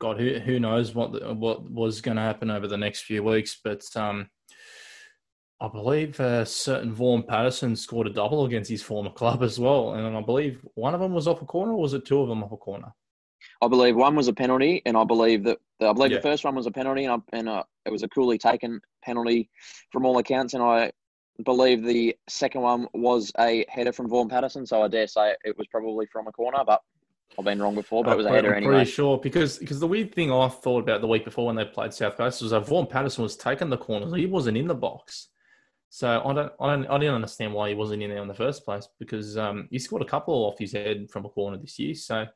[0.00, 3.22] God, who who knows what the, what was going to happen over the next few
[3.22, 3.58] weeks?
[3.62, 4.30] But um,
[5.60, 9.94] I believe a certain Vaughan Patterson scored a double against his former club as well,
[9.94, 12.28] and I believe one of them was off a corner, or was it two of
[12.28, 12.92] them off a corner?
[13.62, 16.18] I believe one was a penalty, and I believe that I believe yeah.
[16.18, 18.80] the first one was a penalty, and, I, and uh, it was a coolly taken
[19.02, 19.50] penalty
[19.90, 20.54] from all accounts.
[20.54, 20.92] And I
[21.44, 24.66] believe the second one was a header from Vaughan Patterson.
[24.66, 26.82] So I dare say it was probably from a corner, but
[27.38, 28.04] I've been wrong before.
[28.04, 28.74] But it was a header I'm anyway.
[28.76, 31.64] Pretty sure because because the weird thing I thought about the week before when they
[31.64, 34.14] played South Coast was that Vaughan Patterson was taking the corners.
[34.14, 35.28] He wasn't in the box.
[35.92, 38.34] So I don't, I don't, I didn't understand why he wasn't in there in the
[38.34, 41.80] first place because um, he scored a couple off his head from a corner this
[41.80, 41.96] year.
[41.96, 42.26] So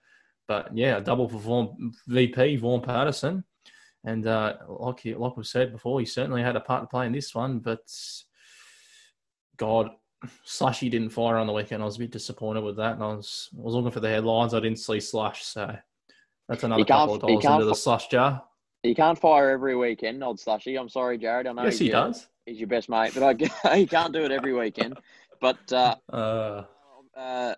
[0.47, 3.45] but yeah, a double for Vaughan, VP Vaughan Patterson,
[4.05, 7.07] and uh, like he, like we've said before, he certainly had a part to play
[7.07, 7.61] in this one.
[7.61, 7.85] But
[9.57, 9.91] God,
[10.45, 11.83] Slushy didn't fire on the weekend.
[11.83, 14.09] I was a bit disappointed with that, and I was I was looking for the
[14.09, 14.55] headlines.
[14.55, 15.77] I didn't see Slush, so
[16.49, 18.43] that's another couple of dollars into the slush jar.
[18.83, 20.77] He can't fire every weekend, old Slushy.
[20.77, 21.47] I'm sorry, Jared.
[21.47, 22.27] I know yes, he your, does.
[22.45, 23.23] He's your best mate, but
[23.65, 24.99] I, he can't do it every weekend.
[25.41, 26.65] But uh, uh,
[27.17, 27.55] uh,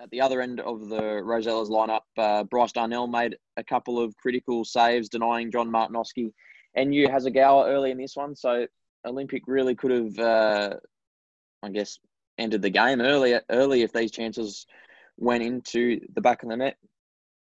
[0.00, 4.16] at the other end of the Rosellas lineup, uh, Bryce Darnell made a couple of
[4.16, 6.32] critical saves, denying John Martinoski
[6.74, 8.34] and Yu Hasegawa early in this one.
[8.34, 8.66] So
[9.04, 10.76] Olympic really could have, uh,
[11.62, 11.98] I guess,
[12.38, 14.66] ended the game early, early if these chances
[15.16, 16.76] went into the back of the net.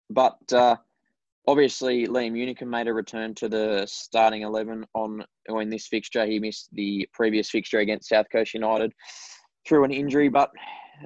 [0.10, 0.76] But uh,
[1.48, 6.26] obviously, Liam Unicum made a return to the starting 11 on in this fixture.
[6.26, 8.94] He missed the previous fixture against South Coast United
[9.68, 10.52] through an injury, but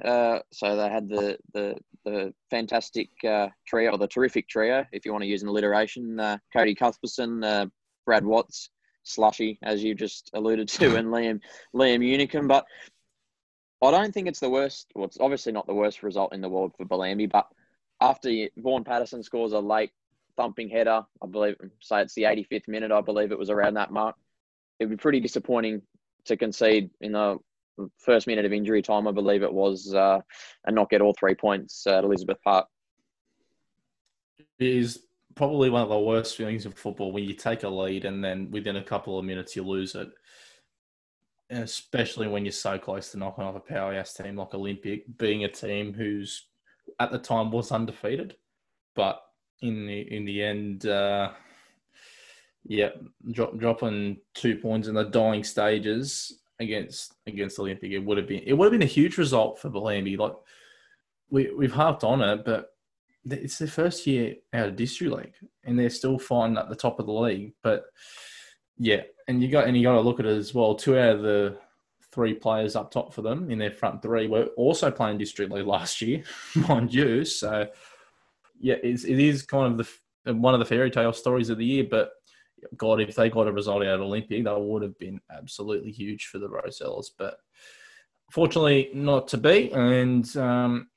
[0.04, 5.04] uh, so they had the the, the fantastic uh, trio, or the terrific trio, if
[5.04, 7.66] you want to use an alliteration: uh, Cody Cuthbertson, uh,
[8.04, 8.70] Brad Watts,
[9.06, 11.40] Slushy, as you just alluded to, and Liam
[11.74, 12.48] Liam Unicum.
[12.48, 12.66] But
[13.82, 14.90] I don't think it's the worst.
[14.94, 17.46] Well, it's obviously not the worst result in the world for Bellambi, but
[18.00, 19.90] after Vaughan Patterson scores a late
[20.36, 23.90] thumping header, I believe, say it's the 85th minute, I believe it was around that
[23.90, 24.16] mark.
[24.78, 25.82] It'd be pretty disappointing
[26.26, 27.38] to concede in the
[27.98, 30.20] first minute of injury time, I believe it was, uh,
[30.66, 32.66] and not get all three points at Elizabeth Park.
[34.38, 35.05] It is
[35.36, 38.50] probably one of the worst feelings in football when you take a lead and then
[38.50, 40.08] within a couple of minutes you lose it.
[41.50, 45.44] And especially when you're so close to knocking off a powerhouse team like Olympic, being
[45.44, 46.46] a team who's
[46.98, 48.34] at the time was undefeated,
[48.96, 49.20] but
[49.60, 51.30] in the in the end, uh,
[52.64, 52.88] yeah,
[53.30, 58.42] drop, dropping two points in the dying stages against against Olympic, it would have been
[58.44, 60.18] it would have been a huge result for Bellambi.
[60.18, 60.34] Like
[61.30, 62.75] we we've harped on it, but
[63.30, 65.34] it's their first year out of district league,
[65.64, 67.52] and they're still fighting at the top of the league.
[67.62, 67.84] But
[68.78, 70.74] yeah, and you got and you got to look at it as well.
[70.74, 71.58] Two out of the
[72.12, 75.66] three players up top for them in their front three were also playing district league
[75.66, 76.22] last year,
[76.68, 77.24] mind you.
[77.24, 77.68] So
[78.60, 79.88] yeah, it's, it is kind of
[80.24, 82.10] the one of the fairy tale stories of the year, but
[82.76, 86.26] God, if they got a result out of Olympic, that would have been absolutely huge
[86.26, 87.10] for the Rosellas.
[87.16, 87.36] But
[88.32, 89.70] fortunately, not to be.
[89.72, 90.88] And um,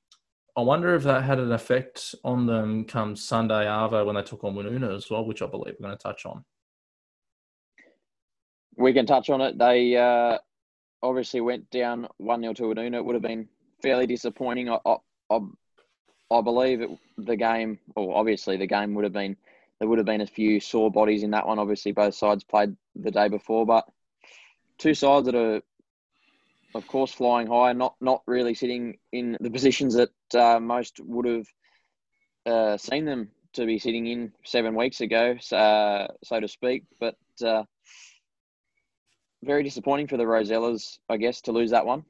[0.59, 4.43] I wonder if that had an effect on them come Sunday Arvo when they took
[4.43, 6.43] on Woonona as well, which I believe we're going to touch on.
[8.75, 9.57] We can touch on it.
[9.57, 10.37] They uh,
[11.01, 12.95] obviously went down 1 0 to Woonona.
[12.95, 13.47] It would have been
[13.81, 14.69] fairly disappointing.
[14.69, 15.39] I, I,
[16.29, 19.37] I believe it, the game, or obviously the game would have been,
[19.79, 21.57] there would have been a few sore bodies in that one.
[21.57, 23.85] Obviously, both sides played the day before, but
[24.77, 25.61] two sides that are,
[26.75, 31.25] of course, flying high, not not really sitting in the positions that uh, most would
[31.25, 31.47] have
[32.45, 36.83] uh, seen them to be sitting in seven weeks ago, uh, so to speak.
[36.99, 37.63] But uh,
[39.43, 42.03] very disappointing for the Rosellas, I guess, to lose that one.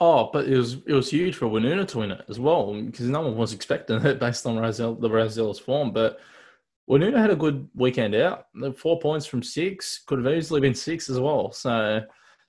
[0.00, 3.06] Oh, but it was it was huge for Woonona to win it as well because
[3.06, 4.60] no one was expecting it based on the
[5.10, 5.92] Rosella's form.
[5.92, 6.18] But
[6.88, 8.46] Woonona had a good weekend out.
[8.76, 11.52] Four points from six could have easily been six as well.
[11.52, 12.00] So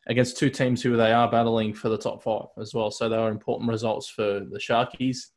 [0.07, 2.91] against two teams who they are battling for the top five as well.
[2.91, 5.27] So they were important results for the Sharkies.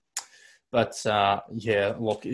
[0.73, 2.25] But uh, yeah, look,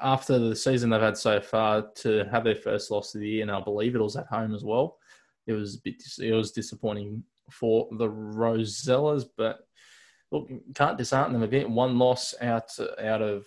[0.00, 3.42] after the season they've had so far, to have their first loss of the year,
[3.42, 4.98] and I believe it was at home as well,
[5.46, 9.24] it was a bit it was disappointing for the Rosellas.
[9.36, 9.60] But
[10.30, 11.68] look, can't dishearten them a bit.
[11.68, 12.70] One loss out
[13.00, 13.46] out of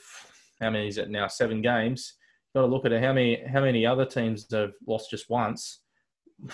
[0.62, 1.28] how many is it now?
[1.28, 2.14] Seven games.
[2.54, 2.92] Got to look at.
[2.94, 5.82] How many how many other teams have lost just once?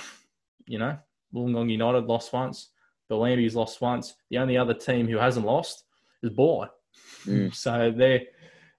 [0.67, 0.97] You know,
[1.33, 2.69] Wollongong United lost once.
[3.09, 4.15] Bellambi's lost once.
[4.29, 5.83] The only other team who hasn't lost
[6.23, 6.67] is Boy.
[7.25, 7.53] Mm.
[7.63, 8.21] So they're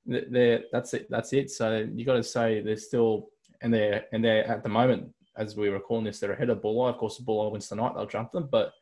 [0.04, 1.08] they're that's it.
[1.10, 1.50] That's it.
[1.50, 5.56] So you got to say they're still and they're and they're at the moment as
[5.56, 6.90] we are recalling this, they're ahead of Bulli.
[6.90, 8.48] Of course, the Bulli wins tonight; they'll jump them.
[8.50, 8.72] But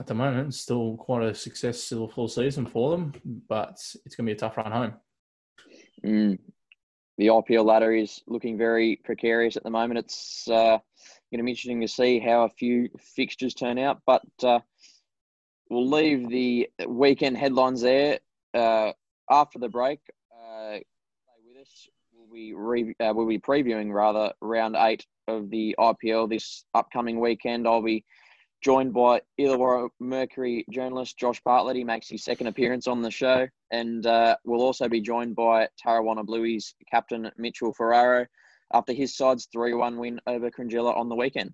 [0.00, 3.12] at the moment, still quite a successful full season for them.
[3.48, 4.94] But it's going to be a tough run home.
[6.04, 6.38] Mm.
[7.18, 9.98] The IPL ladder is looking very precarious at the moment.
[9.98, 10.78] It's uh,
[11.30, 14.00] going to be interesting to see how a few fixtures turn out.
[14.06, 14.60] But uh,
[15.70, 18.20] we'll leave the weekend headlines there.
[18.54, 18.92] Uh,
[19.30, 20.00] after the break,
[20.32, 20.78] uh,
[21.46, 21.88] with us.
[22.12, 27.20] We'll be re- uh, we'll be previewing rather round eight of the IPL this upcoming
[27.20, 27.66] weekend.
[27.66, 28.04] I'll be
[28.62, 31.76] joined by Illawarra Mercury journalist Josh Bartlett.
[31.76, 35.68] He makes his second appearance on the show, and uh, we'll also be joined by
[35.84, 38.26] Tarrawanna Blueys captain Mitchell Ferraro
[38.72, 41.52] after his side's three-one win over Cringila on the weekend.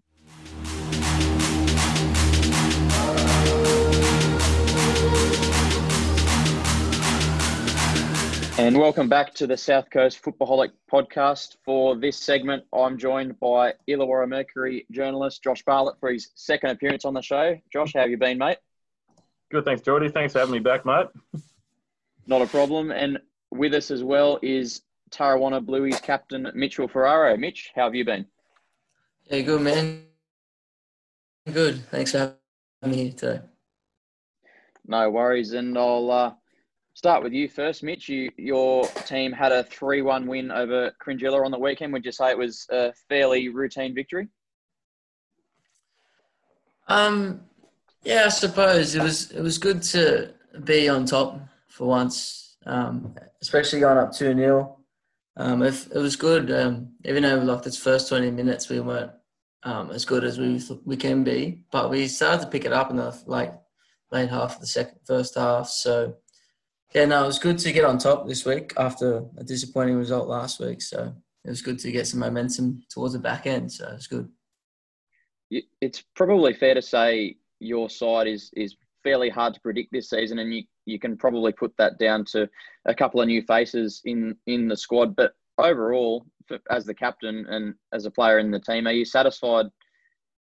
[8.56, 11.56] And welcome back to the South Coast Footballholic podcast.
[11.64, 17.04] For this segment, I'm joined by Illawarra Mercury journalist Josh Bartlett for his second appearance
[17.04, 17.58] on the show.
[17.72, 18.58] Josh, how have you been, mate?
[19.50, 20.08] Good, thanks, Geordie.
[20.08, 21.08] Thanks for having me back, mate.
[22.28, 22.92] Not a problem.
[22.92, 23.18] And
[23.50, 27.36] with us as well is Tarrawanna Blueys captain Mitchell Ferraro.
[27.36, 28.26] Mitch, how have you been?
[29.24, 30.04] Yeah, good, man.
[31.50, 31.84] Good.
[31.86, 32.36] Thanks for
[32.82, 33.40] having me here today.
[34.86, 35.52] No worries.
[35.52, 36.32] And I'll uh,
[36.94, 38.08] start with you first, Mitch.
[38.08, 41.92] You, your team had a 3 1 win over Cringila on the weekend.
[41.92, 44.28] Would you say it was a fairly routine victory?
[46.88, 47.40] Um,
[48.02, 49.30] yeah, I suppose it was.
[49.30, 54.76] It was good to be on top for once, um, especially going up two 0
[55.36, 56.50] um, it, it was good.
[56.50, 59.12] Um, even though like this first twenty minutes we weren't
[59.62, 62.90] um, as good as we we can be, but we started to pick it up
[62.90, 63.54] in the like
[64.12, 65.68] late half of the second first half.
[65.68, 66.16] So
[66.94, 70.28] yeah, no, it was good to get on top this week after a disappointing result
[70.28, 70.80] last week.
[70.80, 71.12] So
[71.44, 73.72] it was good to get some momentum towards the back end.
[73.72, 74.28] So it's good.
[75.80, 80.38] It's probably fair to say your side is is fairly hard to predict this season,
[80.38, 82.48] and you you can probably put that down to
[82.86, 85.16] a couple of new faces in in the squad.
[85.16, 86.26] But overall,
[86.70, 89.66] as the captain and as a player in the team, are you satisfied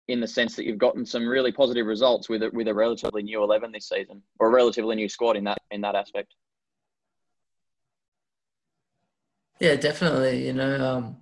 [0.07, 3.23] in the sense that you've gotten some really positive results with a, with a relatively
[3.23, 6.33] new eleven this season, or a relatively new squad in that in that aspect.
[9.59, 10.45] Yeah, definitely.
[10.45, 11.17] You know, um,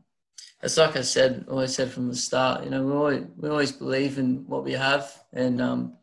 [0.61, 2.63] it's like I said, always said from the start.
[2.63, 5.93] You know, we always we always believe in what we have, and um,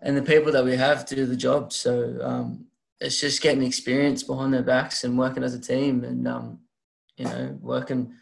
[0.00, 1.72] and the people that we have do the job.
[1.72, 2.66] So um,
[3.00, 6.60] it's just getting experience behind their backs and working as a team, and um,
[7.16, 8.14] you know, working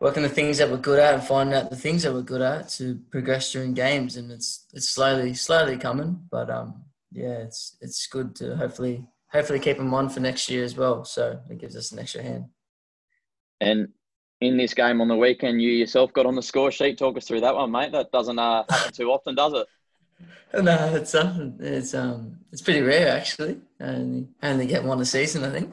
[0.00, 2.42] working the things that we're good at and finding out the things that we're good
[2.42, 4.16] at to progress during games.
[4.16, 9.60] And it's it's slowly slowly coming, but um, yeah, it's it's good to hopefully hopefully
[9.60, 11.04] keep them on for next year as well.
[11.04, 12.46] So it gives us an extra hand.
[13.60, 13.88] And
[14.40, 16.98] in this game on the weekend, you yourself got on the score sheet.
[16.98, 17.92] Talk us through that one, mate.
[17.92, 19.66] That doesn't uh, happen too often, does it?
[20.62, 23.58] No, it's um, it's um, it's pretty rare actually.
[23.80, 25.72] I only, only get one a season, I think.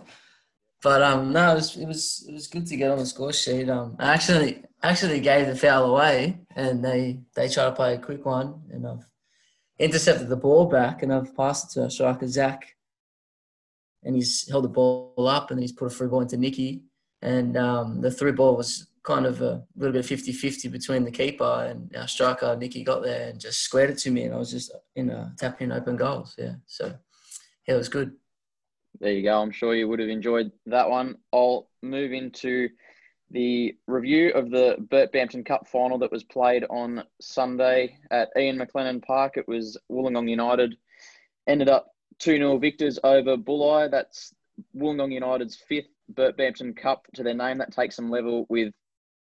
[0.82, 3.34] But um, no, it was it was it was good to get on the score
[3.34, 3.70] sheet.
[3.70, 8.00] Um, I actually actually gave the foul away, and they they tried to play a
[8.00, 9.06] quick one, and I've
[9.78, 12.76] intercepted the ball back, and I've passed it to striker Zach,
[14.04, 16.84] and he's held the ball up, and he's put a free ball into Nicky,
[17.22, 21.66] and um, the three ball was kind of a little bit 50-50 between the keeper
[21.68, 24.52] and our striker Nicky got there and just squared it to me, and I was
[24.52, 26.36] just in a tapping open goals.
[26.38, 26.94] Yeah, so
[27.68, 28.12] yeah, it was good.
[29.00, 29.42] There you go.
[29.42, 31.16] I'm sure you would have enjoyed that one.
[31.34, 32.70] I'll move into
[33.32, 38.60] the review of the Bert Bampton Cup final that was played on Sunday at Ian
[38.60, 39.38] McLennan Park.
[39.38, 40.76] It was Wollongong United
[41.48, 41.88] ended up
[42.20, 43.90] 2 0 victors over Bulli.
[43.90, 44.36] That's
[44.76, 47.58] Wollongong United's fifth Bert Bampton Cup to their name.
[47.58, 48.72] That takes them level with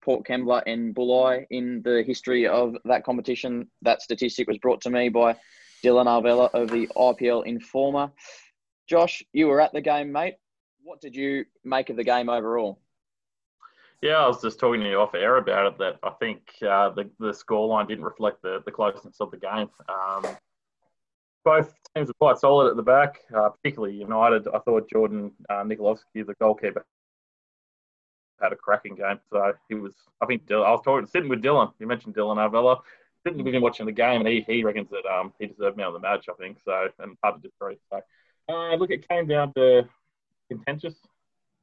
[0.09, 3.69] Port Kembla and Bulli in the history of that competition.
[3.83, 5.37] That statistic was brought to me by
[5.85, 8.11] Dylan Arvella of the IPL Informer.
[8.89, 10.37] Josh, you were at the game, mate.
[10.83, 12.81] What did you make of the game overall?
[14.01, 15.79] Yeah, I was just talking to you off air about it.
[15.79, 19.69] That I think uh, the the scoreline didn't reflect the, the closeness of the game.
[19.91, 20.25] Um,
[21.45, 24.49] both teams were quite solid at the back, uh, particularly United.
[24.55, 26.87] I thought Jordan uh, Nikolovsky, the goalkeeper,
[28.41, 29.21] had a cracking game.
[29.31, 31.73] So he was, I think, I was talking, sitting with Dylan.
[31.79, 32.81] You mentioned Dylan Arvella.
[33.27, 35.89] Sitting with him watching the game, and he, he reckons that um, he deserved man
[35.89, 36.59] of the match, I think.
[36.65, 37.77] So, and hard to disagree.
[37.91, 38.01] So,
[38.49, 39.89] uh, look, it came down to
[40.49, 40.95] contentious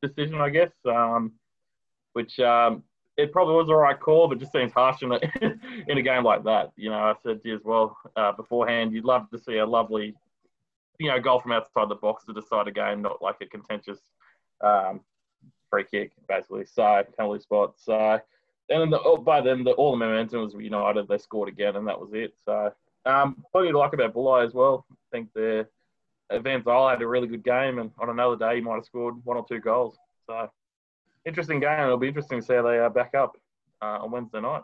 [0.01, 1.31] decision, I guess, um,
[2.13, 2.83] which um,
[3.17, 5.19] it probably was the right call, but just seems harsh in a,
[5.87, 6.71] in a game like that.
[6.75, 9.65] You know, I said to you as well uh, beforehand, you'd love to see a
[9.65, 10.13] lovely,
[10.99, 13.99] you know, goal from outside the box to decide a game, not like a contentious
[14.61, 15.01] um,
[15.69, 16.65] free kick, basically.
[16.65, 17.75] So penalty spot.
[17.77, 18.19] So
[18.69, 21.07] and then the, oh, by then the, all the momentum was United.
[21.07, 22.33] They scored again, and that was it.
[22.43, 22.71] So
[23.05, 24.85] um, plenty to like about Bulli as well.
[24.91, 25.67] I think the
[26.31, 29.15] Van Zyl had a really good game, and on another day he might have scored
[29.23, 29.97] one or two goals.
[30.25, 30.49] So
[31.25, 31.79] interesting game.
[31.79, 33.37] It'll be interesting to see how they are back up
[33.81, 34.63] uh, on Wednesday night.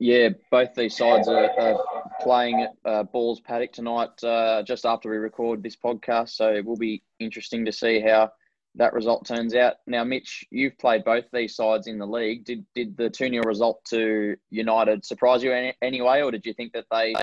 [0.00, 1.80] Yeah, both these sides are, are
[2.20, 6.30] playing uh, Balls Paddock tonight, uh, just after we record this podcast.
[6.30, 8.30] So it will be interesting to see how
[8.74, 9.76] that result turns out.
[9.86, 12.44] Now, Mitch, you've played both these sides in the league.
[12.44, 16.54] Did did the two 0 result to United surprise you any, anyway, or did you
[16.54, 17.14] think that they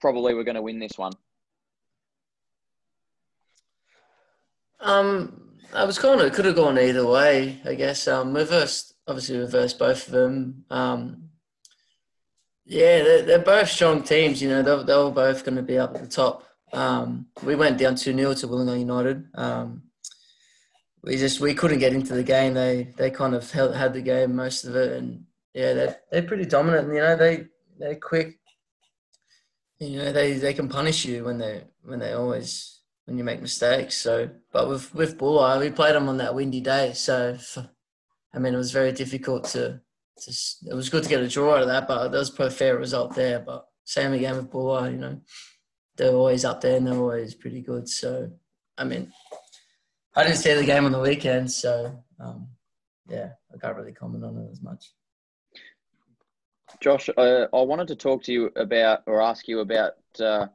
[0.00, 1.12] probably were going to win this one?
[4.80, 7.60] Um, I was kind of could have gone either way.
[7.64, 10.64] I guess um, reversed obviously reversed both of them.
[10.70, 11.30] Um,
[12.64, 14.42] yeah, they're, they're both strong teams.
[14.42, 16.44] You know, they're, they're both going to be up at the top.
[16.72, 19.28] Um, we went down two 0 to Wollongong United.
[19.34, 19.82] Um,
[21.06, 22.54] we just we couldn't get into the game.
[22.54, 26.22] They they kind of held, had the game most of it, and yeah, they're they're
[26.22, 26.92] pretty dominant.
[26.92, 27.46] You know, they
[27.78, 28.40] they're quick.
[29.78, 33.40] You know, they they can punish you when they when they always when you make
[33.40, 33.94] mistakes.
[33.96, 36.92] So, but with with Bulli, we played them on that windy day.
[36.94, 37.38] So,
[38.34, 39.80] I mean, it was very difficult to.
[40.22, 40.30] to
[40.68, 42.58] it was good to get a draw out of that, but there was probably a
[42.58, 43.38] fair result there.
[43.38, 45.20] But same again with Bulli, you know,
[45.96, 47.88] they're always up there and they're always pretty good.
[47.88, 48.32] So,
[48.76, 49.12] I mean,
[50.16, 52.48] I didn't see the game on the weekend, so um,
[53.06, 54.92] yeah, I can't really comment on it as much.
[56.80, 60.46] Josh, uh, I wanted to talk to you about or ask you about uh,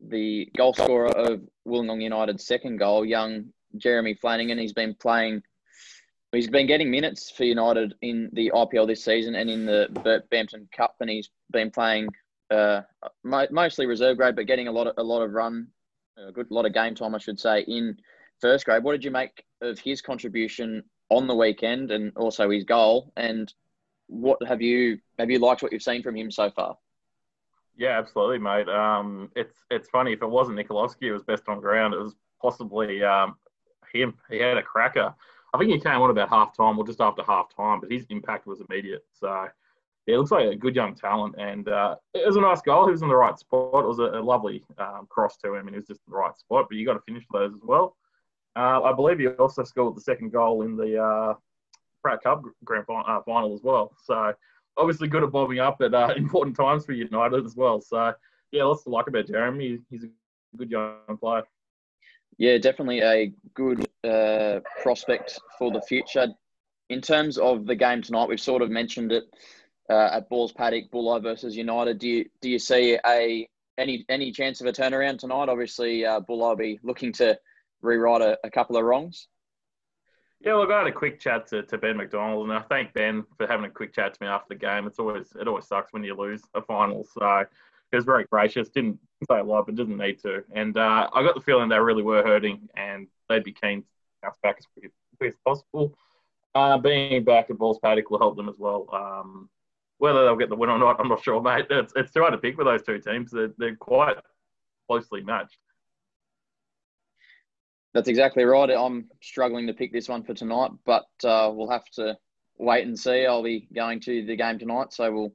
[0.00, 4.56] the goal scorer of Wollongong United's second goal, young Jeremy Flanagan.
[4.56, 5.42] He's been playing,
[6.30, 10.68] he's been getting minutes for United in the IPL this season and in the Bampton
[10.70, 12.08] Cup, and he's been playing
[12.52, 12.82] uh,
[13.24, 15.66] mostly reserve grade, but getting a lot of a lot of run,
[16.16, 17.98] a good lot of game time, I should say, in
[18.40, 18.82] first grade.
[18.82, 23.12] What did you make of his contribution on the weekend and also his goal?
[23.16, 23.52] And
[24.06, 26.76] what have you have you liked what you've seen from him so far?
[27.76, 28.68] Yeah, absolutely, mate.
[28.68, 32.14] Um, it's it's funny if it wasn't Nikolovsky who was best on ground, it was
[32.40, 33.36] possibly um,
[33.92, 34.14] him.
[34.30, 35.14] He had a cracker.
[35.54, 38.04] I think he came on about half time or just after half time, but his
[38.10, 39.04] impact was immediate.
[39.12, 39.46] So
[40.06, 42.86] yeah, it looks like a good young talent, and uh, it was a nice goal.
[42.86, 43.84] He was in the right spot.
[43.84, 46.18] It was a, a lovely um, cross to him, and he was just in the
[46.18, 46.66] right spot.
[46.68, 47.96] But you got to finish those as well.
[48.58, 51.34] Uh, I believe he also scored the second goal in the uh,
[52.02, 53.92] Pratt Cup Grand uh, Final as well.
[54.02, 54.32] So
[54.76, 57.80] obviously good at bobbing up at uh, important times for United as well.
[57.80, 58.12] So
[58.50, 59.78] yeah, lots to like about Jeremy.
[59.90, 60.08] He's a
[60.56, 61.44] good young player.
[62.36, 66.26] Yeah, definitely a good uh, prospect for the future.
[66.88, 69.24] In terms of the game tonight, we've sort of mentioned it
[69.88, 71.98] uh, at Balls Paddock, Bulli versus United.
[72.00, 75.48] Do you do you see a any any chance of a turnaround tonight?
[75.48, 77.38] Obviously, uh, will be looking to
[77.82, 79.28] rewrite a, a couple of wrongs.
[80.40, 83.24] Yeah, look, I had a quick chat to, to Ben McDonald, and I thank Ben
[83.36, 84.86] for having a quick chat to me after the game.
[84.86, 87.44] It's always it always sucks when you lose a final, so
[87.90, 88.68] he was very gracious.
[88.68, 90.44] Didn't say a lot, but didn't need to.
[90.52, 93.88] And uh, I got the feeling they really were hurting, and they'd be keen to
[94.22, 95.92] bounce back as quick as possible.
[96.54, 98.86] Uh, being back at Balls Paddock will help them as well.
[98.92, 99.48] Um,
[99.98, 101.66] whether they'll get the win or not, I'm not sure, mate.
[101.70, 103.32] It's, it's too hard to pick with those two teams.
[103.32, 104.16] They're, they're quite
[104.88, 105.58] closely matched.
[107.94, 108.70] That's exactly right.
[108.70, 112.16] I'm struggling to pick this one for tonight, but uh, we'll have to
[112.58, 113.26] wait and see.
[113.26, 115.32] I'll be going to the game tonight, so we'll.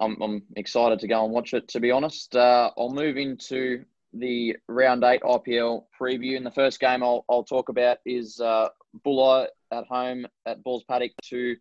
[0.00, 1.68] I'm, I'm excited to go and watch it.
[1.68, 6.36] To be honest, uh, I'll move into the round eight IPL preview.
[6.36, 8.68] And the first game I'll, I'll talk about is uh,
[9.04, 11.56] Bulli at home at Balls Paddock to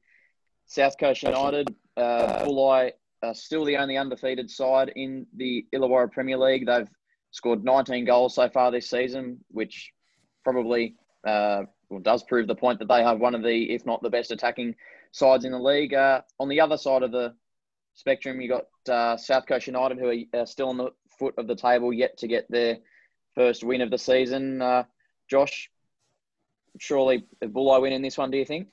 [0.66, 1.76] South Coast United.
[1.98, 2.92] Uh, Bulli
[3.24, 6.66] are still the only undefeated side in the Illawarra Premier League.
[6.66, 6.90] They've
[7.32, 9.92] scored 19 goals so far this season, which
[10.44, 14.02] probably uh, well, does prove the point that they have one of the, if not
[14.02, 14.76] the best attacking
[15.12, 15.94] sides in the league.
[15.94, 17.34] Uh, on the other side of the
[17.94, 21.56] spectrum, you got uh, South Coast United, who are still on the foot of the
[21.56, 22.78] table, yet to get their
[23.36, 24.62] first win of the season.
[24.62, 24.84] Uh,
[25.30, 25.70] Josh,
[26.80, 28.68] surely the Bulli win in this one, do you think?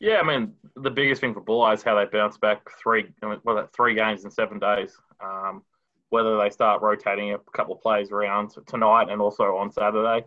[0.00, 3.06] Yeah, I mean the biggest thing for Bulli is how they bounce back three
[3.44, 4.94] well, three games in seven days.
[5.22, 5.62] Um,
[6.14, 10.24] whether they start rotating a couple of plays around tonight and also on Saturday.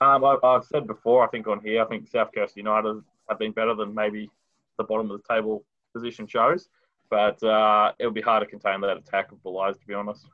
[0.00, 3.38] Um, I, have said before, I think on here, I think South Coast United have
[3.38, 4.30] been better than maybe
[4.78, 5.62] the bottom of the table
[5.92, 6.70] position shows,
[7.10, 10.24] but uh, it'll be hard to contain that attack of Bulli's, to be honest.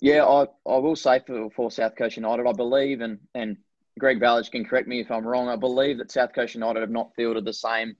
[0.00, 3.58] Yeah, I, I will say for, for South Coast United, I believe, and, and
[3.98, 5.50] Greg Vallage can correct me if I'm wrong.
[5.50, 7.96] I believe that South Coast United have not fielded the same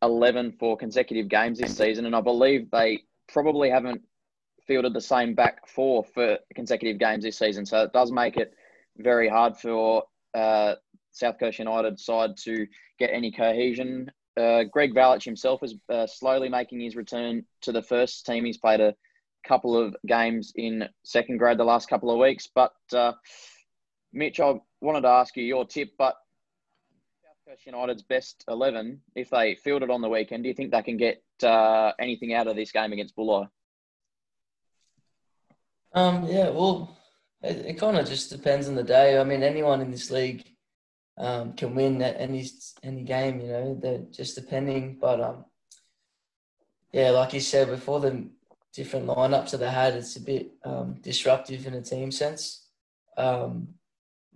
[0.00, 4.02] 11 for consecutive games this season, and I believe they probably haven't
[4.68, 7.66] fielded the same back four for consecutive games this season.
[7.66, 8.54] So it does make it
[8.98, 10.04] very hard for
[10.34, 10.74] uh,
[11.10, 12.66] South Coast United side to
[12.98, 14.12] get any cohesion.
[14.36, 18.44] Uh, Greg Vallage himself is uh, slowly making his return to the first team.
[18.44, 18.94] He's played a
[19.44, 23.12] couple of games in second grade the last couple of weeks, but uh,
[24.12, 26.16] Mitch, I wanted to ask you your tip, but
[27.22, 30.70] South Coast United's best 11, if they field it on the weekend, do you think
[30.70, 33.48] they can get uh, anything out of this game against Bulli?
[35.92, 36.98] Um, yeah, well,
[37.42, 39.18] it, it kind of just depends on the day.
[39.18, 40.44] I mean, anyone in this league
[41.16, 42.48] um, can win at any
[42.82, 44.98] any game, you know, they're just depending.
[45.00, 45.44] But um,
[46.92, 48.28] yeah, like you said before, the
[48.72, 52.66] different lineups that they had, it's a bit um, disruptive in a team sense.
[53.16, 53.68] Um,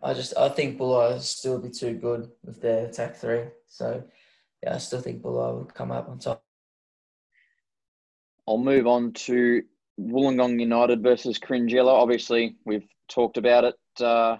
[0.03, 3.45] I just I think Bulli still be too good with their attack three.
[3.69, 4.03] So
[4.63, 6.43] yeah, I still think Bulli will come up on top.
[8.49, 9.63] I'll move on to
[10.01, 11.93] Wollongong United versus Cringila.
[11.93, 14.39] Obviously, we've talked about it uh,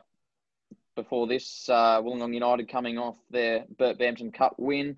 [0.97, 1.69] before this.
[1.69, 4.97] Uh, Wollongong United coming off their Bert Bampton Cup win.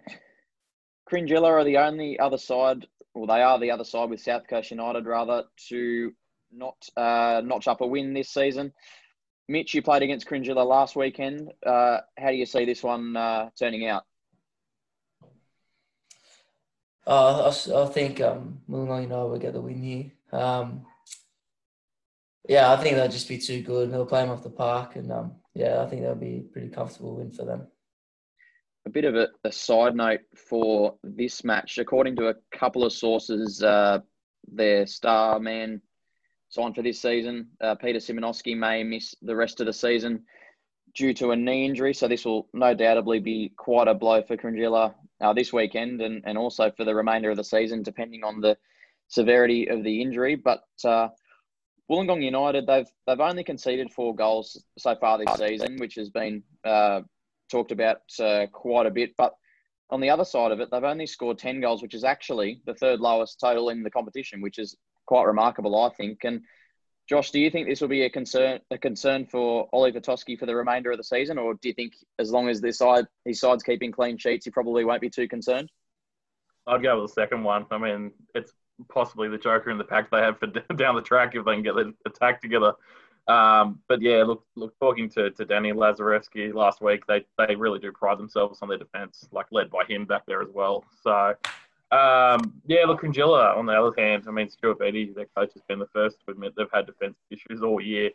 [1.11, 4.71] Cringila are the only other side, well, they are the other side with South Coast
[4.71, 6.13] United, rather, to
[6.53, 8.73] not uh, notch up a win this season.
[9.49, 11.53] Mitch, you played against Cringila last weekend.
[11.65, 14.05] Uh, how do you see this one uh, turning out?
[17.07, 20.11] Uh, I, I think um, Wollongong United will get the win here.
[20.35, 20.85] Um,
[22.49, 23.91] yeah, I think they'll just be too good.
[23.91, 26.69] They'll play them off the park, and um, yeah, I think that'll be a pretty
[26.69, 27.67] comfortable win for them.
[28.87, 32.93] A bit of a, a side note for this match, according to a couple of
[32.93, 34.01] sources, uh,
[34.47, 35.81] their star man
[36.51, 40.25] signed for this season, uh, Peter Simonowski, may miss the rest of the season
[40.95, 41.95] due to a knee injury.
[41.95, 46.23] So this will no doubtably be quite a blow for Cringila uh, this weekend and,
[46.25, 48.57] and also for the remainder of the season, depending on the
[49.09, 50.35] severity of the injury.
[50.35, 51.09] But uh,
[51.91, 56.43] Wollongong United, they've they've only conceded four goals so far this season, which has been
[56.65, 57.03] uh,
[57.51, 59.11] talked about uh, quite a bit.
[59.17, 59.35] But
[59.91, 62.75] on the other side of it, they've only scored ten goals, which is actually the
[62.75, 64.77] third lowest total in the competition, which is
[65.07, 66.25] quite remarkable, I think.
[66.25, 66.43] And
[67.07, 70.47] Josh, do you think this will be a concern a concern for Ollie Toski for
[70.47, 73.41] the remainder of the season, or do you think as long as this side his
[73.41, 75.71] side's keeping clean sheets, he probably won't be too concerned?
[76.67, 77.67] I'd go with the second one.
[77.71, 78.53] I mean, it's
[78.89, 80.47] possibly the joker in the pack they have for
[80.77, 82.73] down the track if they can get the attack together.
[83.27, 87.79] Um, but yeah, look, look, talking to, to Danny Lazarevsky last week, they, they really
[87.79, 90.85] do pride themselves on their defence, like led by him back there as well.
[91.03, 91.35] So,
[91.91, 95.63] um, yeah, look, Cringila, on the other hand, I mean, Stuart Beattie, their coach, has
[95.69, 98.11] been the first to admit they've had defensive issues all year.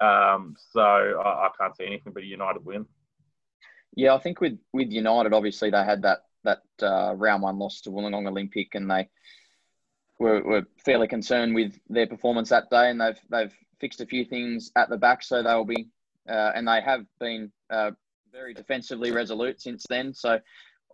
[0.00, 2.86] Um, so I, I, can't see anything but a United win.
[3.96, 7.80] Yeah, I think with, with United, obviously they had that that uh, round one loss
[7.82, 9.08] to Wollongong Olympic, and they
[10.18, 14.24] were, were fairly concerned with their performance that day, and they've they've fixed a few
[14.24, 15.88] things at the back, so they'll be
[16.28, 17.90] uh, and they have been uh,
[18.32, 20.12] very defensively resolute since then.
[20.12, 20.38] So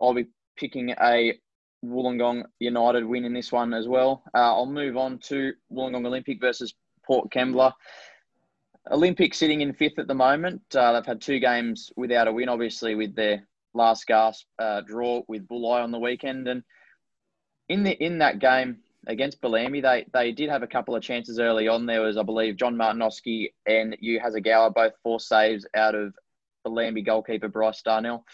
[0.01, 1.37] I'll be picking a
[1.83, 4.23] Wollongong United win in this one as well.
[4.33, 6.73] Uh, I'll move on to Wollongong Olympic versus
[7.05, 7.73] Port Kembla.
[8.91, 10.61] Olympic sitting in fifth at the moment.
[10.73, 15.21] Uh, they've had two games without a win, obviously, with their last gasp uh, draw
[15.27, 16.47] with Bulli on the weekend.
[16.47, 16.63] And
[17.67, 18.77] in the in that game,
[19.07, 21.85] against Bellambi, they they did have a couple of chances early on.
[21.85, 26.13] There was, I believe, John Martinovski and Yu Hasegawa both four saves out of
[26.65, 28.25] Bellambi goalkeeper Bryce Darnell.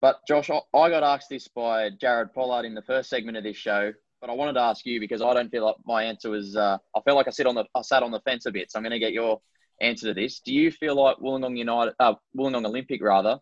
[0.00, 3.44] But Josh, I I got asked this by Jared Pollard in the first segment of
[3.44, 6.30] this show, but I wanted to ask you because I don't feel like my answer
[6.30, 6.56] was.
[6.56, 8.70] Uh, I felt like I sit on the I sat on the fence a bit,
[8.70, 9.40] so I'm going to get your
[9.80, 10.40] answer to this.
[10.40, 13.38] Do you feel like Wollongong United, uh, Wollongong Olympic rather,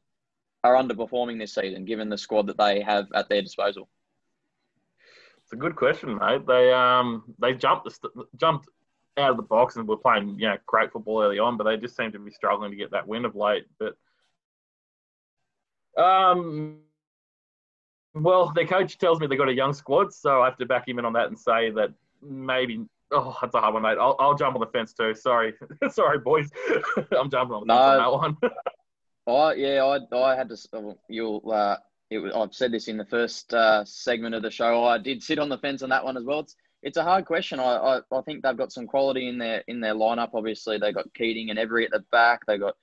[0.62, 3.88] are underperforming this season given the squad that they have at their disposal?
[5.54, 6.44] A good question, mate.
[6.48, 8.68] They um they jumped the, jumped
[9.16, 11.76] out of the box and were playing you know great football early on, but they
[11.76, 13.64] just seem to be struggling to get that win of late.
[13.78, 13.94] But
[15.96, 16.80] um,
[18.14, 20.88] well, their coach tells me they've got a young squad, so I have to back
[20.88, 21.90] him in on that and say that
[22.20, 22.84] maybe.
[23.12, 23.98] Oh, that's a hard one, mate.
[24.00, 25.14] I'll, I'll jump on the fence too.
[25.14, 25.54] Sorry,
[25.90, 26.50] sorry, boys.
[27.16, 28.36] I'm jumping on the fence no, on that one.
[29.28, 30.96] I yeah, I I had to.
[31.08, 31.48] You'll.
[31.48, 31.76] Uh,
[32.10, 34.84] it was, I've said this in the first uh, segment of the show.
[34.84, 36.40] I did sit on the fence on that one as well.
[36.40, 37.60] It's it's a hard question.
[37.60, 40.30] I, I, I think they've got some quality in their in their lineup.
[40.34, 42.44] Obviously, they got Keating and Every at the back.
[42.46, 42.74] They got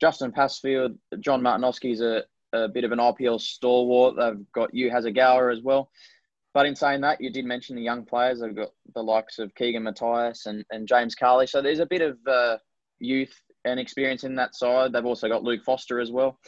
[0.00, 4.16] Justin Passfield, John Martinovski's a, a bit of an IPL stalwart.
[4.16, 5.90] They've got Yu Hasegawa as well.
[6.54, 8.40] But in saying that, you did mention the young players.
[8.40, 11.46] They've got the likes of Keegan Matthias and, and James Carley.
[11.46, 12.56] So there's a bit of uh,
[12.98, 14.92] youth and experience in that side.
[14.92, 16.38] They've also got Luke Foster as well.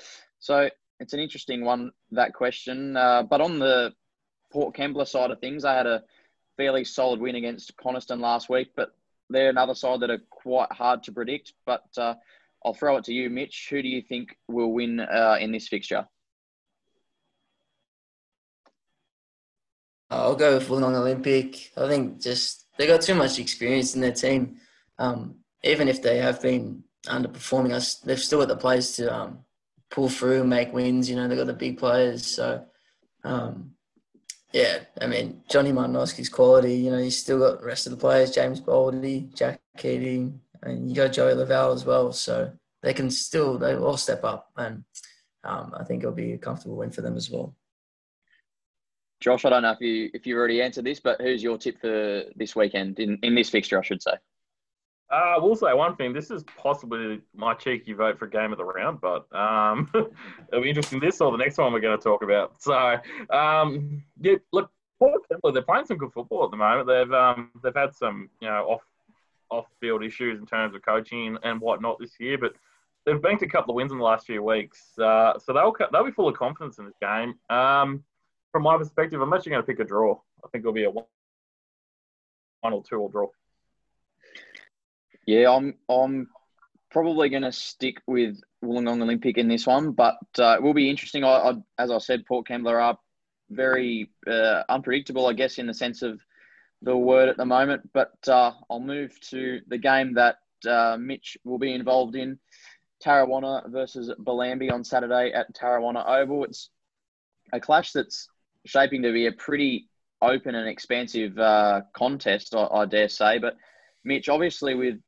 [0.40, 0.68] So
[1.02, 2.96] it's an interesting one, that question.
[2.96, 3.92] Uh, but on the
[4.52, 6.04] Port Kembla side of things, they had a
[6.56, 8.94] fairly solid win against Coniston last week, but
[9.28, 11.54] they're another side that are quite hard to predict.
[11.66, 12.14] But uh,
[12.64, 13.66] I'll throw it to you, Mitch.
[13.70, 16.06] Who do you think will win uh, in this fixture?
[20.08, 21.72] I'll go with Wollongong Olympic.
[21.76, 24.58] I think just they got too much experience in their team.
[24.98, 29.38] Um, even if they have been underperforming us, they've still got the players to um,
[29.92, 31.08] pull through, make wins.
[31.08, 32.26] You know, they've got the big players.
[32.26, 32.64] So,
[33.22, 33.72] um,
[34.52, 37.98] yeah, I mean, Johnny Martinovski's quality, you know, he's still got the rest of the
[37.98, 42.12] players, James Baldy, Jack Keating, and you got Joey Lavelle as well.
[42.12, 44.50] So they can still, they all step up.
[44.56, 44.84] And
[45.44, 47.54] um, I think it'll be a comfortable win for them as well.
[49.20, 51.80] Josh, I don't know if you if you've already answered this, but who's your tip
[51.80, 54.14] for this weekend in, in this fixture, I should say?
[55.12, 56.14] Uh, I will say one thing.
[56.14, 59.90] This is possibly my cheeky vote for game of the round, but um,
[60.48, 62.62] it'll be interesting this or the next one we're going to talk about.
[62.62, 62.96] So,
[63.30, 66.88] um, yeah, look, they're playing some good football at the moment.
[66.88, 68.82] They've um, they've had some you know off
[69.50, 72.54] off field issues in terms of coaching and whatnot this year, but
[73.04, 74.98] they've banked a couple of wins in the last few weeks.
[74.98, 77.34] Uh, so they'll they'll be full of confidence in this game.
[77.50, 78.02] Um,
[78.50, 80.18] from my perspective, I'm actually going to pick a draw.
[80.42, 81.04] I think it'll be a one,
[82.60, 83.28] one or two or draw.
[85.26, 86.28] Yeah, I'm I'm
[86.90, 90.90] probably going to stick with Wollongong Olympic in this one, but uh, it will be
[90.90, 91.24] interesting.
[91.24, 92.98] I, I, as I said, Port Kembla are
[93.50, 96.20] very uh, unpredictable, I guess, in the sense of
[96.82, 97.90] the word at the moment.
[97.92, 100.36] But uh, I'll move to the game that
[100.68, 102.38] uh, Mitch will be involved in.
[103.02, 106.44] Tarrawanna versus Bellambi on Saturday at Tarrawanna Oval.
[106.44, 106.70] It's
[107.52, 108.28] a clash that's
[108.64, 109.88] shaping to be a pretty
[110.20, 113.38] open and expansive uh, contest, I, I, dare say.
[113.38, 113.56] But
[114.04, 115.00] Mitch, obviously, with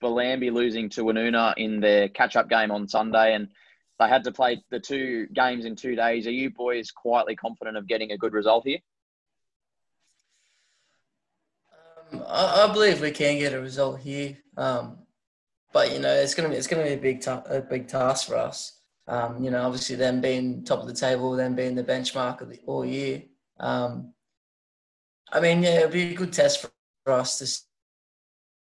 [0.00, 3.48] Bellambi losing to Woonona in their catch-up game on Sunday, and
[3.98, 6.26] they had to play the two games in two days.
[6.26, 8.78] Are you boys quietly confident of getting a good result here?
[12.12, 14.98] Um, I, believe we can get a result here, um,
[15.72, 18.26] but you know it's gonna be it's gonna be a big ta- a big task
[18.26, 18.80] for us.
[19.06, 22.48] Um, you know, obviously them being top of the table, them being the benchmark of
[22.48, 23.22] the, all year.
[23.58, 24.14] Um,
[25.32, 26.66] I mean, yeah, it'll be a good test
[27.04, 27.69] for us to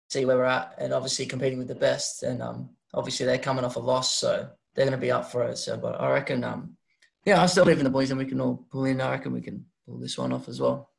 [0.08, 2.22] see where we're at, and obviously competing with the best.
[2.22, 5.42] And um, obviously they're coming off a loss, so they're going to be up for
[5.44, 5.58] it.
[5.58, 6.76] So, but I reckon, um,
[7.24, 9.00] yeah, I still believe in the boys, and we can all pull in.
[9.00, 10.90] I reckon we can pull this one off as well.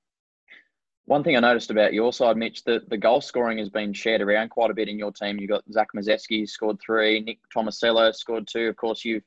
[1.05, 4.21] One thing I noticed about your side, Mitch, that the goal scoring has been shared
[4.21, 5.39] around quite a bit in your team.
[5.39, 8.67] You've got Zach Mazeski scored three, Nick Tomasello scored two.
[8.67, 9.23] Of course, you've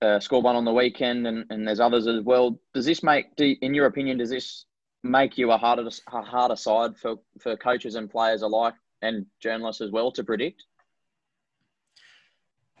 [0.00, 2.60] uh, scored one on the weekend, and, and there's others as well.
[2.74, 4.66] Does this make, do, in your opinion, does this
[5.02, 9.80] make you a harder a harder side for, for coaches and players alike and journalists
[9.80, 10.64] as well to predict?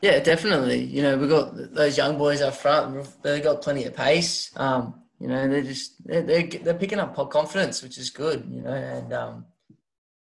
[0.02, 0.82] Yeah, definitely.
[0.82, 3.06] You know, we've got those young boys up front.
[3.22, 4.50] They've got plenty of pace.
[4.56, 8.46] Um, you know, they're just they're, they're, they're picking up confidence, which is good.
[8.50, 9.44] You know, and um,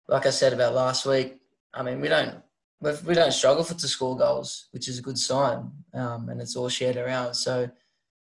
[0.08, 1.38] like I said about last week,
[1.74, 2.42] I mean, we don't
[2.80, 6.56] we don't struggle for to score goals, which is a good sign, um, and it's
[6.56, 7.34] all shared around.
[7.34, 7.70] So,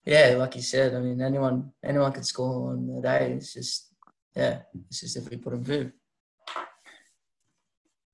[0.06, 3.32] yeah, like you said, I mean, anyone anyone can score on the day.
[3.32, 3.92] It's just
[4.34, 5.92] yeah, it's just if we put them through.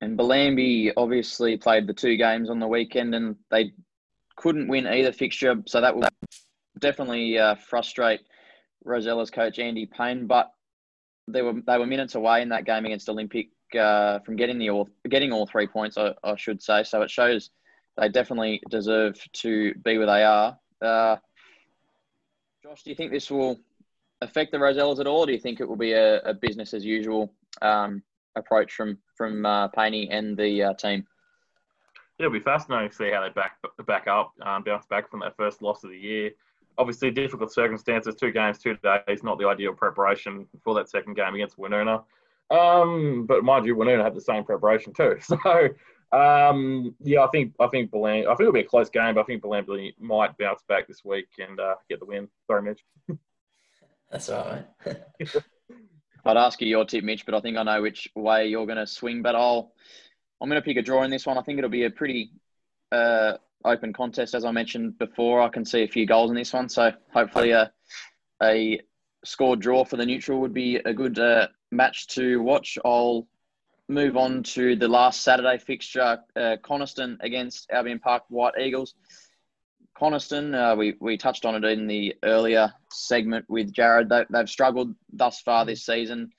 [0.03, 3.71] And Bellambi obviously played the two games on the weekend and they
[4.35, 5.55] couldn't win either fixture.
[5.65, 6.09] So that will
[6.77, 8.19] definitely uh, frustrate
[8.85, 10.27] Rosella's coach, Andy Payne.
[10.27, 10.51] But
[11.29, 13.47] they were, they were minutes away in that game against Olympic
[13.79, 16.83] uh, from getting, the all, getting all three points, I, I, should say.
[16.83, 17.49] So it shows
[17.95, 20.59] they definitely deserve to be where they are.
[20.81, 21.15] Uh,
[22.61, 23.57] Josh, do you think this will
[24.19, 25.25] affect the Rosellas at all?
[25.25, 28.03] Do you think it will be a, a business as usual um,
[28.35, 31.05] approach from from uh, Paney and the uh, team?
[32.19, 35.21] Yeah, it'll be fascinating to see how they back back up, um, bounce back from
[35.21, 36.31] that first loss of the year.
[36.77, 38.15] Obviously, difficult circumstances.
[38.15, 42.03] Two games, two days, not the ideal preparation for that second game against Woonona.
[42.49, 45.17] Um, but mind you, Woonona had the same preparation too.
[45.27, 45.37] So
[46.13, 49.21] um, yeah, I think I think Belam, I think it'll be a close game, but
[49.21, 52.27] I think Bellambi might bounce back this week and uh, get the win.
[52.45, 52.85] Sorry, Mitch.
[54.11, 54.45] That's all
[54.85, 54.97] right.
[56.25, 58.77] I'd ask you your tip, Mitch, but I think I know which way you're going
[58.77, 59.21] to swing.
[59.21, 59.73] But I'll
[60.41, 61.37] I'm going to pick a draw in this one.
[61.37, 62.31] I think it'll be a pretty
[62.91, 63.33] uh,
[63.65, 65.41] open contest, as I mentioned before.
[65.41, 67.71] I can see a few goals in this one, so hopefully a
[68.41, 68.79] a
[69.25, 72.77] score draw for the neutral would be a good uh, match to watch.
[72.83, 73.27] I'll
[73.87, 78.95] move on to the last Saturday fixture, uh, Coniston against Albion Park White Eagles.
[79.95, 84.09] Coniston, uh, we, we touched on it in the earlier segment with Jared.
[84.09, 86.31] They, have struggled thus far this season.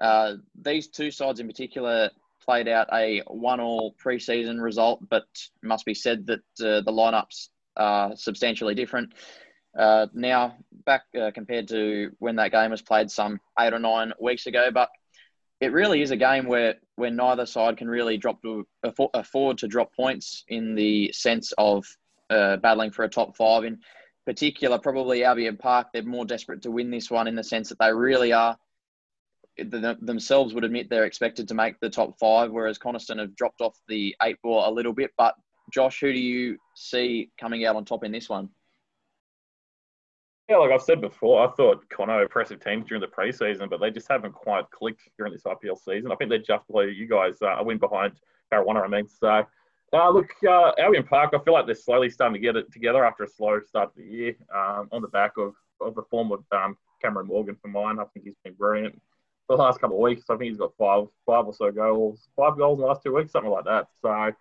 [0.00, 2.10] Uh, these two sides in particular
[2.44, 5.24] played out a one-all preseason result, but
[5.62, 9.12] must be said that uh, the lineups are substantially different.
[9.78, 14.12] Uh, now, back uh, compared to when that game was played some eight or nine
[14.20, 14.90] weeks ago, but
[15.60, 18.66] it really is a game where where neither side can really drop to
[19.14, 21.86] afford to drop points in the sense of
[22.32, 23.64] uh, battling for a top five.
[23.64, 23.78] In
[24.26, 27.78] particular, probably Albion Park, they're more desperate to win this one in the sense that
[27.78, 28.56] they really are
[29.58, 33.78] themselves would admit they're expected to make the top five, whereas Coniston have dropped off
[33.88, 35.10] the eight ball a little bit.
[35.18, 35.34] But
[35.72, 38.48] Josh, who do you see coming out on top in this one?
[40.48, 43.90] Yeah, like I've said before, I thought Conno impressive teams during the preseason, but they
[43.90, 46.10] just haven't quite clicked during this IPL season.
[46.10, 48.14] I think they're just below you guys, uh, a win behind
[48.52, 49.08] Tarrawanna, I mean.
[49.08, 49.46] So,
[49.92, 53.04] uh, look, uh, Albion Park, I feel like they're slowly starting to get it together
[53.04, 56.32] after a slow start of the year um, on the back of, of the form
[56.32, 57.98] of um, Cameron Morgan for mine.
[57.98, 59.00] I think he's been brilliant
[59.46, 60.24] for the last couple of weeks.
[60.30, 63.14] I think he's got five five or so goals, five goals in the last two
[63.14, 63.88] weeks, something like that.
[64.00, 64.32] So, uh,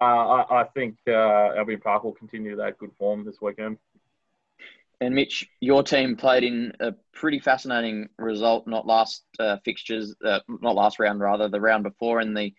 [0.00, 3.78] I, I, think uh, Albion Park will continue that good form this weekend.
[5.00, 10.40] And Mitch, your team played in a pretty fascinating result, not last uh, fixtures, uh,
[10.48, 12.54] not last round rather, the round before in the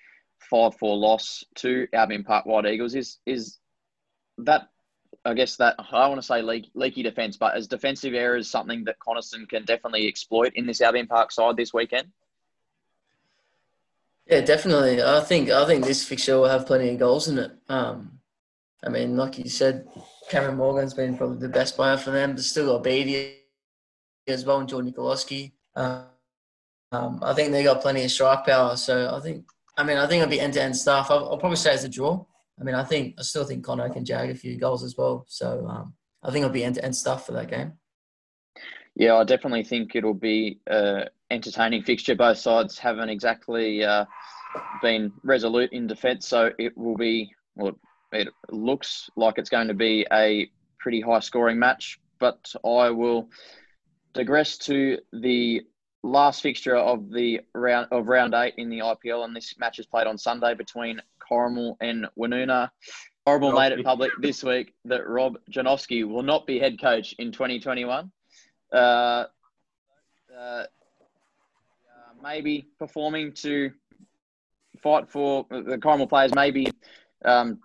[0.50, 2.96] five-four loss to Albion Park White Eagles.
[2.96, 3.60] Is is
[4.40, 4.70] that?
[5.24, 8.50] I guess that I don't want to say leak, leaky defence, but as defensive errors
[8.50, 12.10] something that Coniston can definitely exploit in this Albion Park side this weekend.
[14.28, 15.02] Yeah, definitely.
[15.02, 17.52] I think I think this fixture will have plenty of goals in it.
[17.70, 18.20] Um,
[18.84, 19.88] I mean, like you said,
[20.30, 22.36] Cameron Morgan's been probably the best player for them.
[22.36, 23.38] There's still got Beatty
[24.28, 25.54] as well and Jordan Nikolowski.
[25.76, 26.06] Um,
[26.92, 28.76] um, I think they got plenty of strike power.
[28.78, 29.46] So I think,
[29.78, 31.12] I mean, I think it'll be end to end stuff.
[31.12, 32.24] I'll, I'll, probably say it's a draw.
[32.60, 35.26] I mean, I think I still think Conno can jag a few goals as well.
[35.28, 37.74] So um, I think it'll be end to end stuff for that game.
[38.96, 42.16] Yeah, I definitely think it'll be an entertaining fixture.
[42.16, 44.06] Both sides haven't exactly uh,
[44.82, 47.78] been resolute in defence, so it will be well,
[48.14, 50.50] it looks like it's going to be a
[50.80, 53.30] pretty high scoring match, but I will
[54.14, 55.64] digress to the
[56.06, 59.86] last fixture of the round of round eight in the IPL, and this match is
[59.86, 62.70] played on Sunday between Corrimal and Woonona.
[63.28, 67.32] Corrimal made it public this week that Rob Janowski will not be head coach in
[67.32, 68.12] 2021.
[68.72, 68.76] Uh,
[70.38, 70.64] uh,
[72.22, 73.72] maybe performing to
[74.82, 76.68] fight for the Corrimal players, maybe
[77.24, 77.60] um,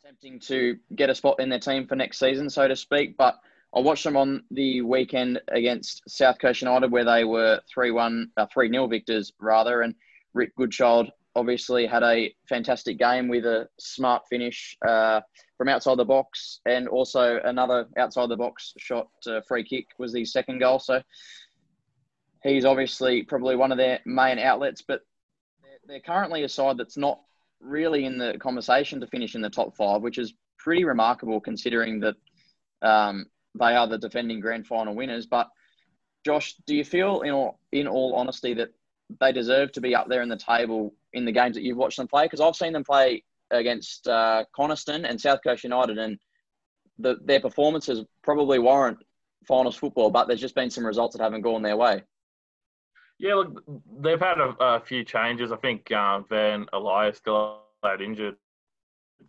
[0.00, 3.16] attempting to get a spot in their team for next season, so to speak.
[3.16, 3.38] But
[3.74, 8.30] I watched them on the weekend against South Coast United, where they were 3 1,
[8.36, 9.82] uh, 3 0 victors, rather.
[9.82, 9.94] And
[10.32, 15.20] Rick Goodchild obviously had a fantastic game with a smart finish uh,
[15.56, 20.12] from outside the box, and also another outside the box shot uh, free kick was
[20.12, 20.78] the second goal.
[20.78, 21.02] So
[22.42, 25.02] he's obviously probably one of their main outlets, but
[25.62, 27.20] they're, they're currently a side that's not
[27.60, 32.00] really in the conversation to finish in the top five, which is pretty remarkable considering
[32.00, 32.14] that
[32.82, 33.26] um,
[33.58, 35.26] they are the defending grand final winners.
[35.26, 35.48] But
[36.24, 38.70] Josh, do you feel, in all, in all honesty, that
[39.20, 41.96] they deserve to be up there in the table in the games that you've watched
[41.96, 42.24] them play?
[42.24, 46.18] Because I've seen them play against uh, Coniston and South Coast United, and
[46.98, 48.98] the, their performances probably warrant
[49.46, 52.02] finals football, but there's just been some results that haven't gone their way.
[53.18, 53.64] Yeah, look,
[54.00, 55.50] they've had a, a few changes.
[55.50, 58.36] I think um, Van Elias still out injured,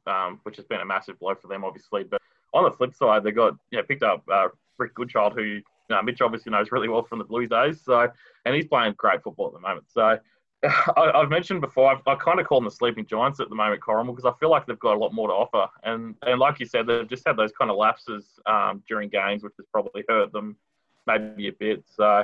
[0.06, 2.04] um, which has been a massive blow for them, obviously.
[2.04, 2.22] But
[2.54, 4.48] on the flip side, they got yeah picked up uh,
[4.78, 5.60] Rick Goodchild, who
[6.04, 7.82] Mitch obviously knows really well from the Blues days.
[7.84, 8.08] So,
[8.46, 9.86] and he's playing great football at the moment.
[9.90, 10.18] So,
[10.64, 13.56] I, have mentioned before, I've, i kind of call them the sleeping giants at the
[13.56, 15.68] moment, Corrimal, because I feel like they've got a lot more to offer.
[15.84, 19.44] And and like you said, they've just had those kind of lapses um, during games,
[19.44, 20.58] which has probably hurt them
[21.08, 21.84] maybe a bit.
[21.88, 22.24] So,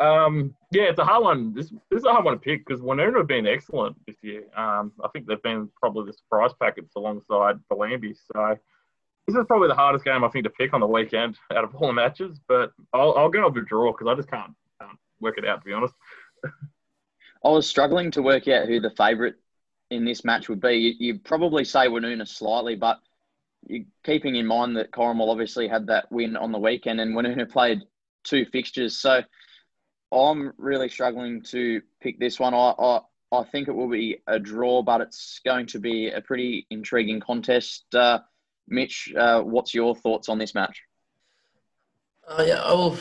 [0.00, 1.54] um, yeah, it's a hard one.
[1.54, 4.44] This, this is a hard one to pick because Woonona have been excellent this year.
[4.56, 8.16] Um, I think they've been probably the surprise packets alongside Bellambi.
[8.32, 8.58] So,
[9.26, 11.74] this is probably the hardest game I think to pick on the weekend out of
[11.74, 12.38] all the matches.
[12.48, 15.60] But I'll, I'll go with a draw because I just can't, can't work it out,
[15.60, 15.94] to be honest.
[17.44, 19.34] I was struggling to work out who the favourite
[19.90, 20.96] in this match would be.
[20.98, 22.98] You, would probably say Woonona slightly, but
[24.04, 27.82] keeping in mind that Corrimal obviously had that win on the weekend and Woonona played
[28.24, 28.98] two fixtures.
[28.98, 29.22] So
[30.12, 32.54] I'm really struggling to pick this one.
[32.54, 33.00] I, I,
[33.32, 37.20] I think it will be a draw, but it's going to be a pretty intriguing
[37.20, 37.92] contest.
[37.94, 38.20] Uh,
[38.68, 40.82] Mitch, uh, what's your thoughts on this match?
[42.26, 42.92] Uh, yeah, oh,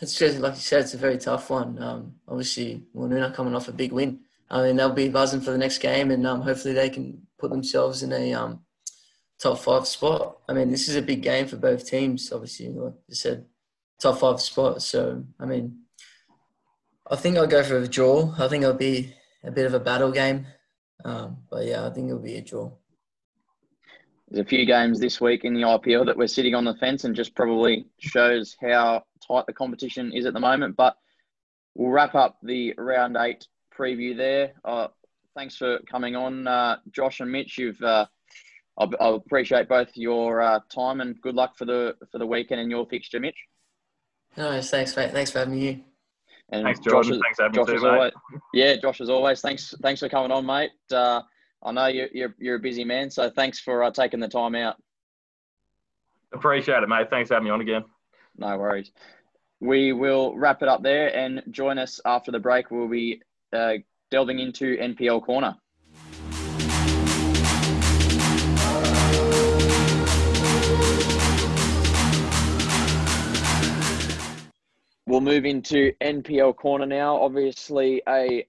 [0.00, 1.80] it's just like you said, it's a very tough one.
[1.80, 4.20] Um, obviously, Woonona coming off a big win.
[4.50, 7.50] I mean, they'll be buzzing for the next game, and um, hopefully they can put
[7.50, 8.60] themselves in a um,
[9.38, 10.38] top five spot.
[10.48, 12.32] I mean, this is a big game for both teams.
[12.32, 13.46] Obviously, like you said,
[14.00, 14.82] top five spot.
[14.82, 15.80] So, I mean,
[17.10, 18.34] I think I'll go for a draw.
[18.38, 20.46] I think it'll be a bit of a battle game.
[21.04, 22.70] Um, but yeah, I think it'll be a draw.
[24.28, 27.04] There's a few games this week in the IPL that we're sitting on the fence
[27.04, 30.76] and just probably shows how tight the competition is at the moment.
[30.76, 30.96] But
[31.74, 33.46] we'll wrap up the round eight
[33.76, 34.52] preview there.
[34.64, 34.88] Uh,
[35.34, 37.58] thanks for coming on, uh, Josh and Mitch.
[37.58, 38.06] You've uh,
[38.78, 42.60] I, I appreciate both your uh, time and good luck for the for the weekend
[42.60, 43.36] and your fixture, Mitch.
[44.36, 45.12] No, thanks, mate.
[45.12, 45.84] Thanks for having me.
[46.50, 47.12] And thanks, Jordan.
[47.12, 48.12] Josh, thanks for having Josh me too, always,
[48.52, 50.70] Yeah, Josh, as always, thanks thanks for coming on, mate.
[51.64, 54.54] I know you're, you're, you're a busy man, so thanks for uh, taking the time
[54.54, 54.76] out.
[56.32, 57.08] Appreciate it, mate.
[57.10, 57.84] Thanks for having me on again.
[58.36, 58.90] No worries.
[59.60, 62.70] We will wrap it up there and join us after the break.
[62.70, 63.74] We'll be uh,
[64.10, 65.56] delving into NPL Corner.
[75.06, 77.20] We'll move into NPL corner now.
[77.20, 78.46] Obviously, a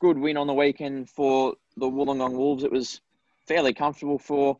[0.00, 2.64] good win on the weekend for the Wollongong Wolves.
[2.64, 3.00] It was
[3.46, 4.58] fairly comfortable for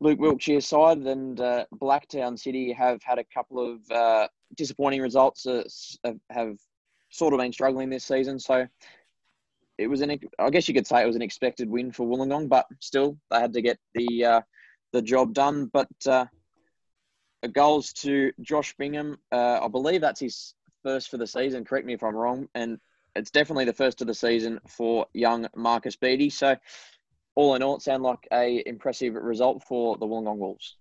[0.00, 5.46] Luke Wilkshire's side, and uh, Blacktown City have had a couple of uh, disappointing results.
[5.46, 6.56] Uh, have
[7.10, 8.66] sort of been struggling this season, so
[9.76, 10.18] it was an.
[10.38, 13.40] I guess you could say it was an expected win for Wollongong, but still they
[13.40, 14.40] had to get the uh,
[14.92, 15.66] the job done.
[15.66, 16.26] But uh,
[17.52, 19.18] goals to Josh Bingham.
[19.32, 21.64] Uh, I believe that's his first for the season.
[21.64, 22.48] Correct me if I'm wrong.
[22.54, 22.78] And
[23.18, 26.30] it's definitely the first of the season for young Marcus Beattie.
[26.30, 26.56] So,
[27.34, 30.76] all in all, it like a impressive result for the Wollongong Wolves.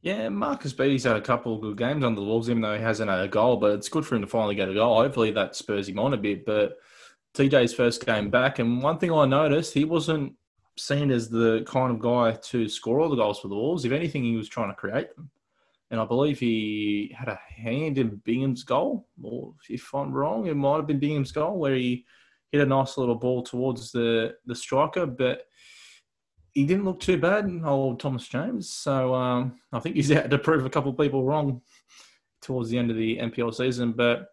[0.00, 2.82] Yeah, Marcus Beattie's had a couple of good games under the Wolves, even though he
[2.82, 3.56] hasn't had a goal.
[3.56, 4.96] But it's good for him to finally get a goal.
[4.96, 6.46] Hopefully, that spurs him on a bit.
[6.46, 6.78] But
[7.34, 10.34] TJ's first game back, and one thing I noticed, he wasn't
[10.76, 13.84] seen as the kind of guy to score all the goals for the Wolves.
[13.84, 15.30] If anything, he was trying to create them
[15.90, 20.56] and I believe he had a hand in Bingham's goal, or if I'm wrong, it
[20.56, 22.04] might have been Bingham's goal where he
[22.52, 25.42] hit a nice little ball towards the the striker, but
[26.52, 28.68] he didn't look too bad, old Thomas James.
[28.68, 31.62] So um, I think he's out to prove a couple of people wrong
[32.42, 33.92] towards the end of the NPL season.
[33.92, 34.28] But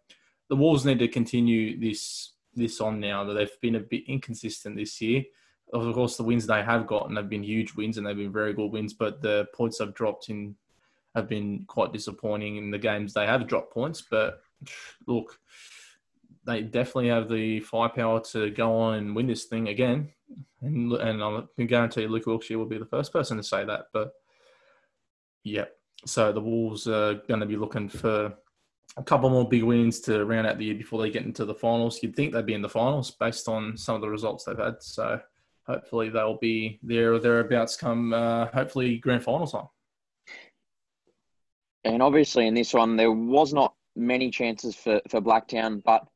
[0.49, 4.77] the Wolves need to continue this this on now that they've been a bit inconsistent
[4.77, 5.23] this year.
[5.73, 8.53] Of course, the wins they have gotten have been huge wins and they've been very
[8.53, 10.55] good wins, but the points have dropped in
[11.15, 14.03] have been quite disappointing in the games they have dropped points.
[14.09, 14.41] But
[15.07, 15.39] look,
[16.45, 20.11] they definitely have the firepower to go on and win this thing again.
[20.61, 23.87] And, and I can guarantee Luke Wilkshire will be the first person to say that.
[23.93, 24.13] But
[25.43, 25.65] yeah,
[26.05, 28.33] so the Wolves are going to be looking for
[28.97, 31.53] a couple more big wins to round out the year before they get into the
[31.53, 31.99] finals.
[32.01, 34.81] You'd think they'd be in the finals based on some of the results they've had.
[34.81, 35.19] So
[35.65, 39.67] hopefully they'll be there or thereabouts come, uh, hopefully, grand final time.
[41.85, 46.07] And obviously, in this one, there was not many chances for, for Blacktown, but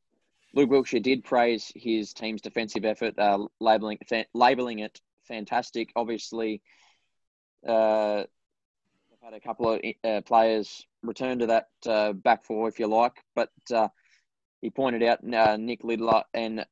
[0.52, 5.92] Luke Wilkshire did praise his team's defensive effort, uh, labeling fa- labeling it fantastic.
[5.94, 6.60] Obviously,
[7.64, 8.24] uh,
[9.08, 12.88] they've had a couple of uh, players return to that uh, back four, if you
[12.88, 13.86] like, but uh,
[14.60, 16.66] he pointed out uh, Nick Lidler and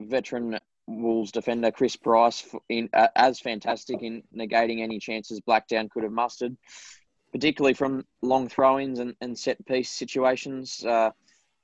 [0.00, 6.12] veteran Wolves defender Chris Price in as fantastic in negating any chances Blacktown could have
[6.12, 6.56] mustered
[7.34, 10.84] particularly from long throw-ins and, and set piece situations.
[10.84, 11.10] Uh,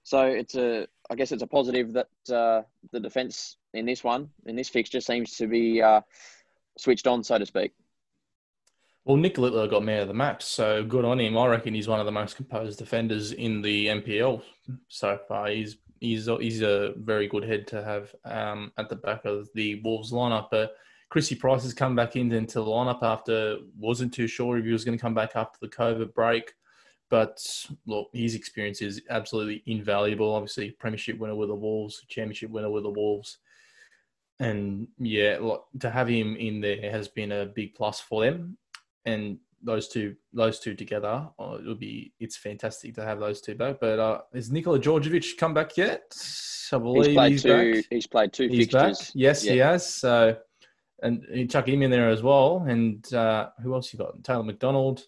[0.02, 4.28] so it's a, I guess it's a positive that uh, the defence in this one,
[4.46, 6.00] in this fixture, seems to be uh,
[6.76, 7.70] switched on, so to speak.
[9.04, 11.38] Well, Nick Littler got man of the match, so good on him.
[11.38, 14.42] I reckon he's one of the most composed defenders in the NPL
[14.88, 15.48] so far.
[15.50, 19.80] He's he's he's a very good head to have um, at the back of the
[19.84, 20.48] Wolves lineup.
[20.50, 20.74] But
[21.10, 24.72] Chrissy Price has come back into, into the lineup after wasn't too sure if he
[24.72, 26.52] was going to come back after the COVID break.
[27.10, 27.44] But
[27.86, 30.32] look, his experience is absolutely invaluable.
[30.32, 33.38] Obviously, premiership winner with the Wolves, championship winner with the Wolves,
[34.38, 38.56] and yeah, look, to have him in there has been a big plus for them.
[39.04, 43.40] And those two, those two together, oh, it would be it's fantastic to have those
[43.40, 43.78] two back.
[43.80, 46.14] But uh, has Nikola Georgievich come back yet?
[46.72, 47.74] I believe he's played he's two.
[47.74, 47.84] Back.
[47.90, 48.98] He's played two he's fixtures.
[48.98, 49.10] Back.
[49.14, 49.52] Yes, yeah.
[49.52, 49.92] he has.
[49.94, 50.36] So,
[51.02, 52.64] and you chuck him in there as well.
[52.68, 54.22] And uh, who else you got?
[54.24, 55.02] Taylor McDonald,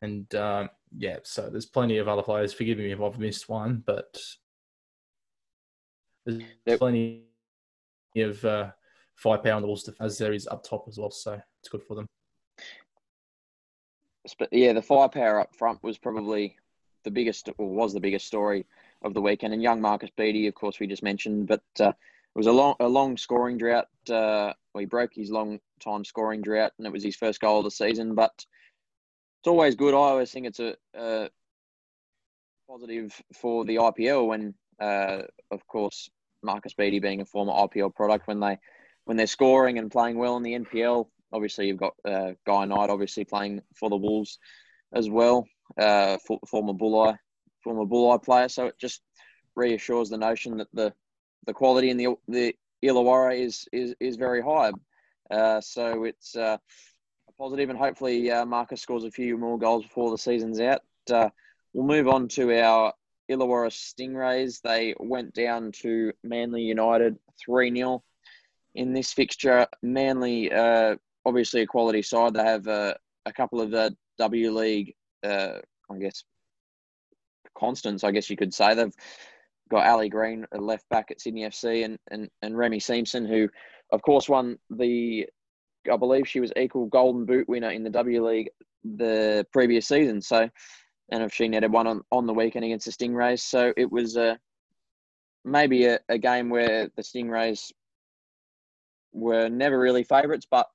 [0.00, 2.52] and um, yeah, so there's plenty of other players.
[2.52, 4.18] Forgive me if I've missed one, but
[6.24, 6.78] there's yep.
[6.78, 7.24] plenty
[8.16, 8.70] of uh,
[9.16, 11.10] firepower on the Wolves as there is up top as well.
[11.10, 12.06] So it's good for them.
[14.38, 16.56] But yeah, the firepower up front was probably
[17.04, 18.66] the biggest, or was the biggest story
[19.02, 19.52] of the weekend.
[19.52, 21.92] And young Marcus Beattie, of course, we just mentioned, but uh,
[22.34, 23.88] it was a long, a long scoring drought.
[24.10, 27.64] Uh, he broke his long time scoring drought, and it was his first goal of
[27.64, 28.14] the season.
[28.14, 29.92] But it's always good.
[29.92, 31.28] I always think it's a, a
[32.68, 36.08] positive for the IPL when, uh, of course,
[36.42, 38.58] Marcus Beattie being a former IPL product when they
[39.04, 41.08] when they're scoring and playing well in the NPL.
[41.32, 44.38] Obviously, you've got uh, Guy Knight obviously playing for the Wolves
[44.94, 45.46] as well,
[45.78, 47.16] uh, for, former Bulli
[47.62, 48.48] former Bulli player.
[48.48, 49.02] So it just
[49.54, 50.92] reassures the notion that the
[51.46, 54.72] the quality in the the Illawarra is is is very high.
[55.30, 56.58] Uh, so it's uh,
[57.38, 60.82] positive, and hopefully uh, Marcus scores a few more goals before the season's out.
[61.10, 61.30] Uh,
[61.72, 62.92] we'll move on to our
[63.30, 64.60] Illawarra Stingrays.
[64.60, 68.02] They went down to Manly United 3 0
[68.74, 69.66] in this fixture.
[69.82, 72.34] Manly, uh, obviously a quality side.
[72.34, 72.94] They have uh,
[73.26, 75.58] a couple of the W League, uh,
[75.90, 76.24] I guess,
[77.56, 78.74] constants, I guess you could say.
[78.74, 78.94] They've
[79.72, 83.48] got Ali Green, left back at Sydney FC, and, and, and Remy Siemsen, who,
[83.90, 85.26] of course, won the
[85.90, 88.50] I believe she was equal Golden Boot winner in the W League
[88.84, 90.22] the previous season.
[90.22, 90.48] So,
[91.10, 94.16] and if she netted one on, on the weekend against the Stingrays, so it was
[94.16, 94.36] uh,
[95.44, 97.72] maybe a, a game where the Stingrays
[99.12, 100.68] were never really favourites, but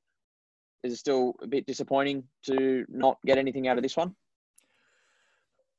[0.83, 4.13] is it still a bit disappointing to not get anything out of this one?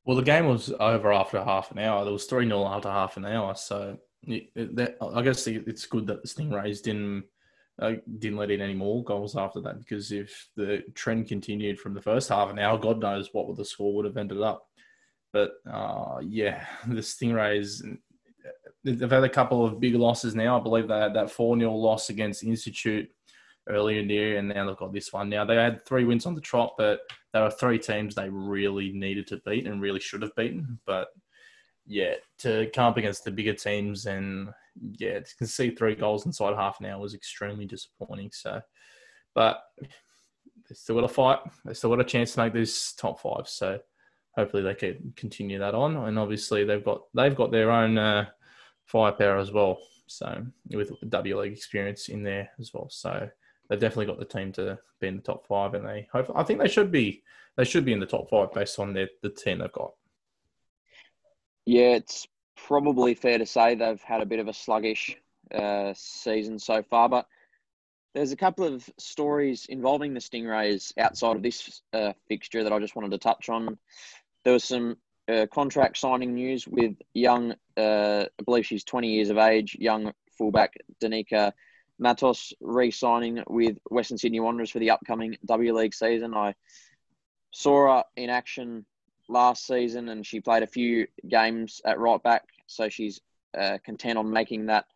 [0.08, 2.02] Well, the game was over after half an hour.
[2.02, 3.54] There was 3 0 after half an hour.
[3.54, 7.24] So that, I guess it's good that the Stingrays didn't
[7.78, 11.92] I didn't let in any more goals after that because if the trend continued from
[11.92, 14.66] the first half an hour, God knows what the score would have ended up.
[15.34, 17.82] But uh, yeah, the Stingrays,
[18.84, 20.58] they've had a couple of big losses now.
[20.58, 23.10] I believe they had that 4 0 loss against Institute
[23.68, 25.28] earlier in the year, and now they've got this one.
[25.28, 27.00] Now, they had three wins on the trot, but
[27.32, 30.78] there were three teams they really needed to beat and really should have beaten.
[30.86, 31.08] But
[31.86, 34.50] yeah, to come up against the bigger teams and
[34.98, 38.30] yeah, to see three goals inside half an hour was extremely disappointing.
[38.32, 38.60] So,
[39.34, 41.38] but they still got a fight.
[41.64, 43.48] They still got a chance to make this top five.
[43.48, 43.80] So,
[44.38, 45.96] hopefully they can continue that on.
[45.96, 48.26] And obviously they've got they've got their own uh,
[48.86, 49.78] firepower as well.
[50.06, 52.88] So with W League experience in there as well.
[52.88, 53.28] So
[53.68, 56.30] they've definitely got the team to be in the top five, and they hope.
[56.34, 57.22] I think they should be.
[57.56, 59.92] They should be in the top five based on their the team they've got.
[61.66, 65.16] Yeah, it's probably fair to say they've had a bit of a sluggish
[65.54, 67.26] uh, season so far, but
[68.14, 72.78] there's a couple of stories involving the Stingrays outside of this uh, fixture that I
[72.78, 73.78] just wanted to touch on.
[74.44, 74.96] There was some
[75.28, 80.12] uh, contract signing news with young, uh, I believe she's 20 years of age, young
[80.36, 81.52] fullback Danika
[81.98, 86.34] Matos re-signing with Western Sydney Wanderers for the upcoming W League season.
[86.34, 86.54] I
[87.50, 88.84] saw her in action
[89.28, 93.20] last season, and she played a few games at right back, so she's
[93.58, 94.86] uh, content on making that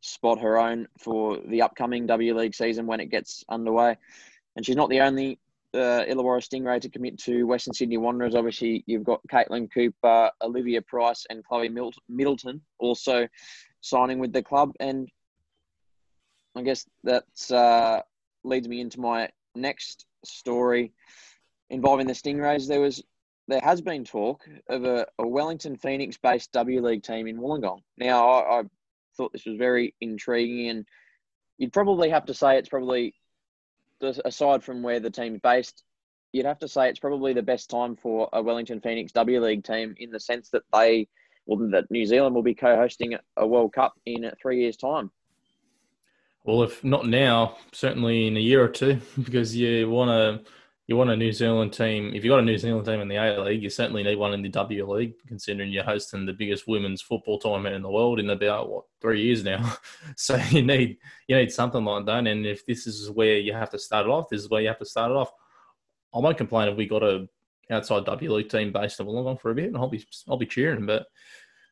[0.00, 3.96] spot her own for the upcoming W League season when it gets underway.
[4.56, 5.38] And she's not the only
[5.74, 8.34] uh, Illawarra Stingray to commit to Western Sydney Wanderers.
[8.34, 11.70] Obviously, you've got Caitlin Cooper, Olivia Price, and Chloe
[12.08, 13.28] Middleton also
[13.80, 14.72] signing with the club.
[14.80, 15.08] And
[16.54, 18.02] I guess that uh,
[18.44, 20.92] leads me into my next story
[21.70, 22.68] involving the Stingrays.
[22.68, 23.02] There was
[23.48, 27.80] there has been talk of a, a Wellington Phoenix based W League team in Wollongong.
[27.98, 28.62] Now, I, I,
[29.16, 30.86] thought this was very intriguing, and
[31.58, 33.14] you'd probably have to say it's probably,
[34.00, 35.84] aside from where the team's based,
[36.32, 39.64] you'd have to say it's probably the best time for a Wellington Phoenix W League
[39.64, 41.08] team in the sense that they,
[41.44, 45.10] well, that New Zealand will be co hosting a World Cup in three years' time.
[46.44, 50.50] Well, if not now, certainly in a year or two, because you want to
[50.88, 52.12] you want a New Zealand team.
[52.12, 54.34] If you've got a New Zealand team in the A League, you certainly need one
[54.34, 58.18] in the W League, considering you're hosting the biggest women's football tournament in the world
[58.18, 59.74] in about what three years now.
[60.16, 62.26] so you need you need something like that.
[62.26, 64.68] And if this is where you have to start it off, this is where you
[64.68, 65.32] have to start it off.
[66.14, 67.28] I won't complain if we got a
[67.70, 70.46] outside W League team based in Wollongong for a bit, and I'll be I'll be
[70.46, 70.84] cheering.
[70.84, 71.06] But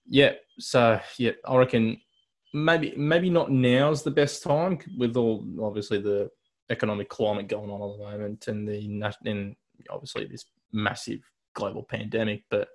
[0.07, 2.01] yeah, so yeah, I reckon
[2.53, 6.31] maybe maybe not now's the best time with all obviously the
[6.71, 9.57] economic climate going on at the moment and the and
[9.91, 11.21] obviously this massive
[11.55, 12.69] global pandemic, but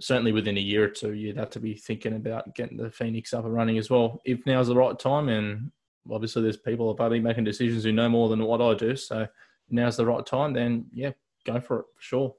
[0.00, 3.32] certainly within a year or two, you'd have to be thinking about getting the Phoenix
[3.32, 4.20] up and running as well.
[4.24, 5.70] If now's the right time, and
[6.10, 9.26] obviously there's people above making decisions who know more than what I do, so
[9.70, 11.12] now's the right time, then yeah,
[11.44, 12.34] go for it for sure.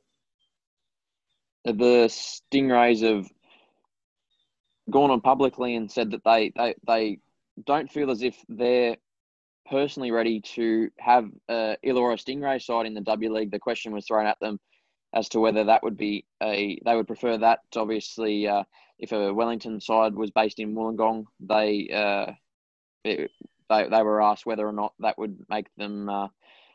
[1.63, 3.27] The Stingrays have
[4.89, 7.19] gone on publicly and said that they, they, they
[7.65, 8.97] don't feel as if they're
[9.69, 13.51] personally ready to have a Illawarra Stingray side in the W League.
[13.51, 14.59] The question was thrown at them
[15.13, 17.59] as to whether that would be a they would prefer that.
[17.75, 18.63] Obviously, uh,
[18.99, 22.31] if a Wellington side was based in Wollongong, they uh,
[23.03, 23.31] it,
[23.69, 26.27] they they were asked whether or not that would make them uh,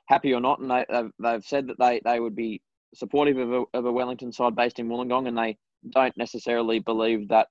[0.07, 2.63] happy or not, and they they've, they've said that they they would be
[2.95, 5.59] supportive of a, of a Wellington side based in Wollongong, and they
[5.91, 7.49] don't necessarily believe that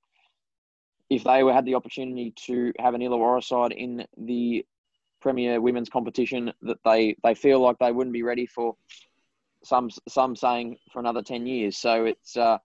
[1.10, 4.66] if they had the opportunity to have an Illawarra side in the
[5.22, 8.76] Premier Women's competition that they, they feel like they wouldn't be ready for.
[9.62, 11.76] Some some saying for another ten years.
[11.78, 12.60] So it's uh,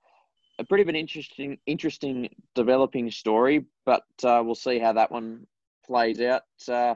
[0.61, 5.45] a pretty of an interesting interesting developing story, but uh, we'll see how that one
[5.85, 6.43] plays out.
[6.69, 6.95] Uh,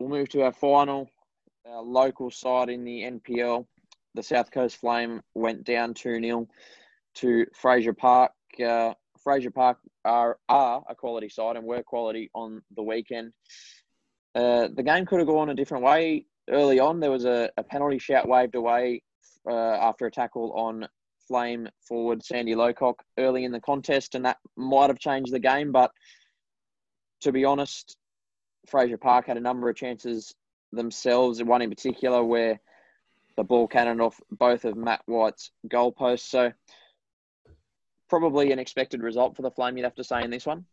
[0.00, 1.08] we'll move to our final
[1.68, 3.66] our local side in the NPL.
[4.14, 6.48] The South Coast Flame went down two 0
[7.16, 8.32] to Fraser Park.
[8.64, 8.94] Uh,
[9.26, 13.32] Fraser Park are, are a quality side and were quality on the weekend.
[14.36, 17.00] Uh, the game could have gone a different way early on.
[17.00, 19.02] There was a, a penalty shout waved away
[19.50, 20.86] uh, after a tackle on
[21.26, 25.72] Flame forward Sandy Lowcock early in the contest, and that might have changed the game.
[25.72, 25.90] But
[27.22, 27.96] to be honest,
[28.68, 30.36] Fraser Park had a number of chances
[30.70, 32.60] themselves, one in particular where
[33.36, 36.28] the ball cannoned off both of Matt White's goalposts.
[36.28, 36.52] So
[38.08, 40.64] probably an expected result for the Flame, you'd have to say, in this one.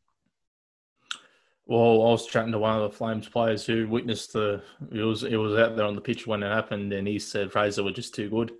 [1.66, 4.62] Well, I was chatting to one of the Flames players who witnessed the
[4.92, 7.52] it was it was out there on the pitch when it happened, and he said
[7.52, 8.52] Fraser were just too good.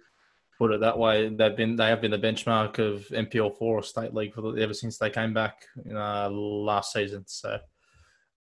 [0.58, 3.84] Put it that way, they've been they have been the benchmark of NPL four or
[3.84, 7.26] state league the, ever since they came back uh, last season.
[7.28, 7.60] So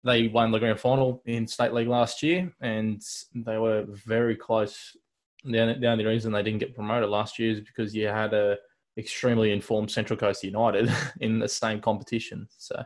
[0.04, 3.02] they won the grand final in state league last year, and
[3.34, 4.96] they were very close.
[5.44, 8.56] The, the only reason they didn't get promoted last year is because you had a
[8.96, 10.90] extremely informed Central Coast United
[11.20, 12.48] in the same competition.
[12.58, 12.82] So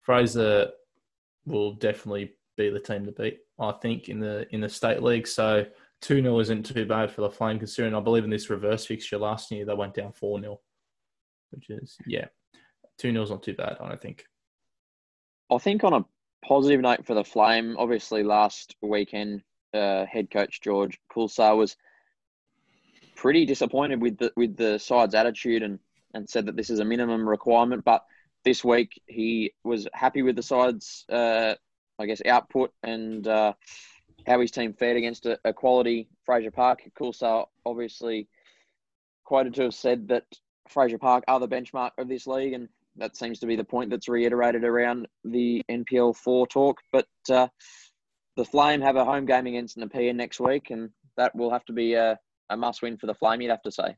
[0.00, 0.70] Fraser
[1.46, 3.38] will definitely be the team to beat.
[3.58, 5.26] I think in the in the state league.
[5.26, 5.66] So
[6.00, 9.18] two 0 isn't too bad for the Flame, considering I believe in this reverse fixture
[9.18, 10.60] last year they went down four 0
[11.50, 12.26] which is yeah,
[12.98, 13.76] two 0 is not too bad.
[13.80, 14.24] I don't think.
[15.50, 16.04] I think on a
[16.44, 19.42] positive note for the Flame, obviously last weekend,
[19.74, 21.76] uh, head coach George Coulsar was
[23.16, 25.78] pretty disappointed with the with the side's attitude and
[26.14, 28.04] and said that this is a minimum requirement, but
[28.44, 31.54] this week he was happy with the side's, uh,
[31.98, 33.54] I guess, output and uh,
[34.26, 36.82] how his team fared against a, a quality Fraser Park.
[36.98, 38.28] Coulsar obviously
[39.24, 40.24] quoted to have said that
[40.68, 43.90] Fraser Park are the benchmark of this league, and that seems to be the point
[43.90, 46.80] that's reiterated around the NPL four talk.
[46.92, 47.48] But uh,
[48.36, 51.72] the Flame have a home game against Nepean next week, and that will have to
[51.72, 52.18] be a,
[52.52, 53.40] a must win for the Flame.
[53.40, 53.96] You'd have to say.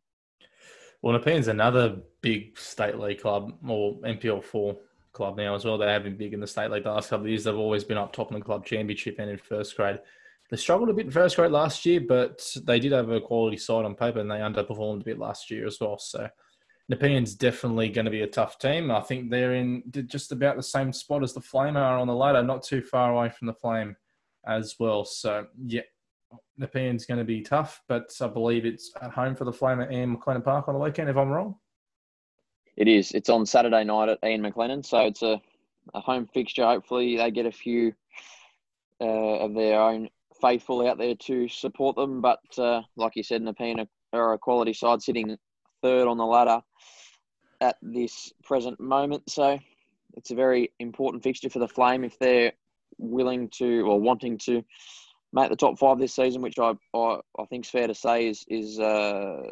[1.03, 4.77] Well, Nepean's another big state league club or NPL four
[5.13, 5.77] club now as well.
[5.77, 7.45] They have been big in the state league the last couple of years.
[7.45, 10.01] They've always been up top in the club championship and in first grade.
[10.51, 13.57] They struggled a bit in first grade last year, but they did have a quality
[13.57, 15.99] side on paper and they underperformed a bit last year as well.
[15.99, 16.29] So
[16.89, 18.91] Nepean's definitely going to be a tough team.
[18.91, 22.15] I think they're in just about the same spot as the Flame are on the
[22.15, 23.97] ladder, not too far away from the Flame
[24.47, 25.05] as well.
[25.05, 25.83] So yeah,
[26.59, 29.93] Nepean's going to be tough, but I believe it's at home for the Flame at
[29.93, 31.57] Ian McLennan Park on the weekend, if I'm wrong.
[32.77, 33.13] It is.
[33.13, 35.41] It's on Saturday night at Ian McLennan, so it's a,
[35.95, 36.65] a home fixture.
[36.65, 37.93] Hopefully, they get a few
[39.01, 40.09] uh, of their own
[40.41, 42.21] faithful out there to support them.
[42.21, 45.37] But uh, like you said, Nepean are a quality side sitting
[45.83, 46.61] third on the ladder
[47.61, 49.23] at this present moment.
[49.29, 49.59] So
[50.15, 52.53] it's a very important fixture for the Flame if they're
[52.99, 54.63] willing to or wanting to
[55.35, 58.29] make the top five this season, which I I, I think is fair to say
[58.29, 59.51] is is uh,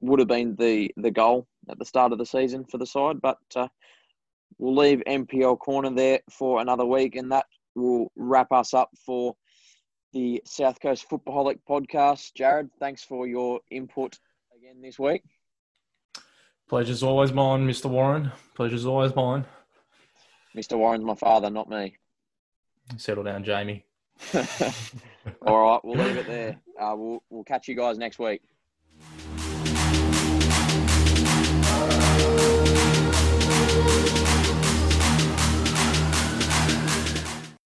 [0.00, 3.20] would have been the the goal at the start of the season for the side.
[3.20, 3.68] But uh,
[4.58, 7.46] we'll leave NPL corner there for another week, and that
[7.76, 9.36] will wrap us up for
[10.12, 12.34] the South Coast Footballholic podcast.
[12.34, 14.18] Jared, thanks for your input
[14.56, 15.22] again this week.
[16.68, 17.90] Pleasure's always mine, Mr.
[17.90, 18.32] Warren.
[18.54, 19.44] Pleasure's always mine.
[20.56, 20.78] Mr.
[20.78, 21.96] Warren's my father, not me.
[22.96, 23.84] Settle down, Jamie.
[25.46, 26.58] All right, we'll leave it there.
[26.80, 28.42] Uh, we'll, we'll catch you guys next week.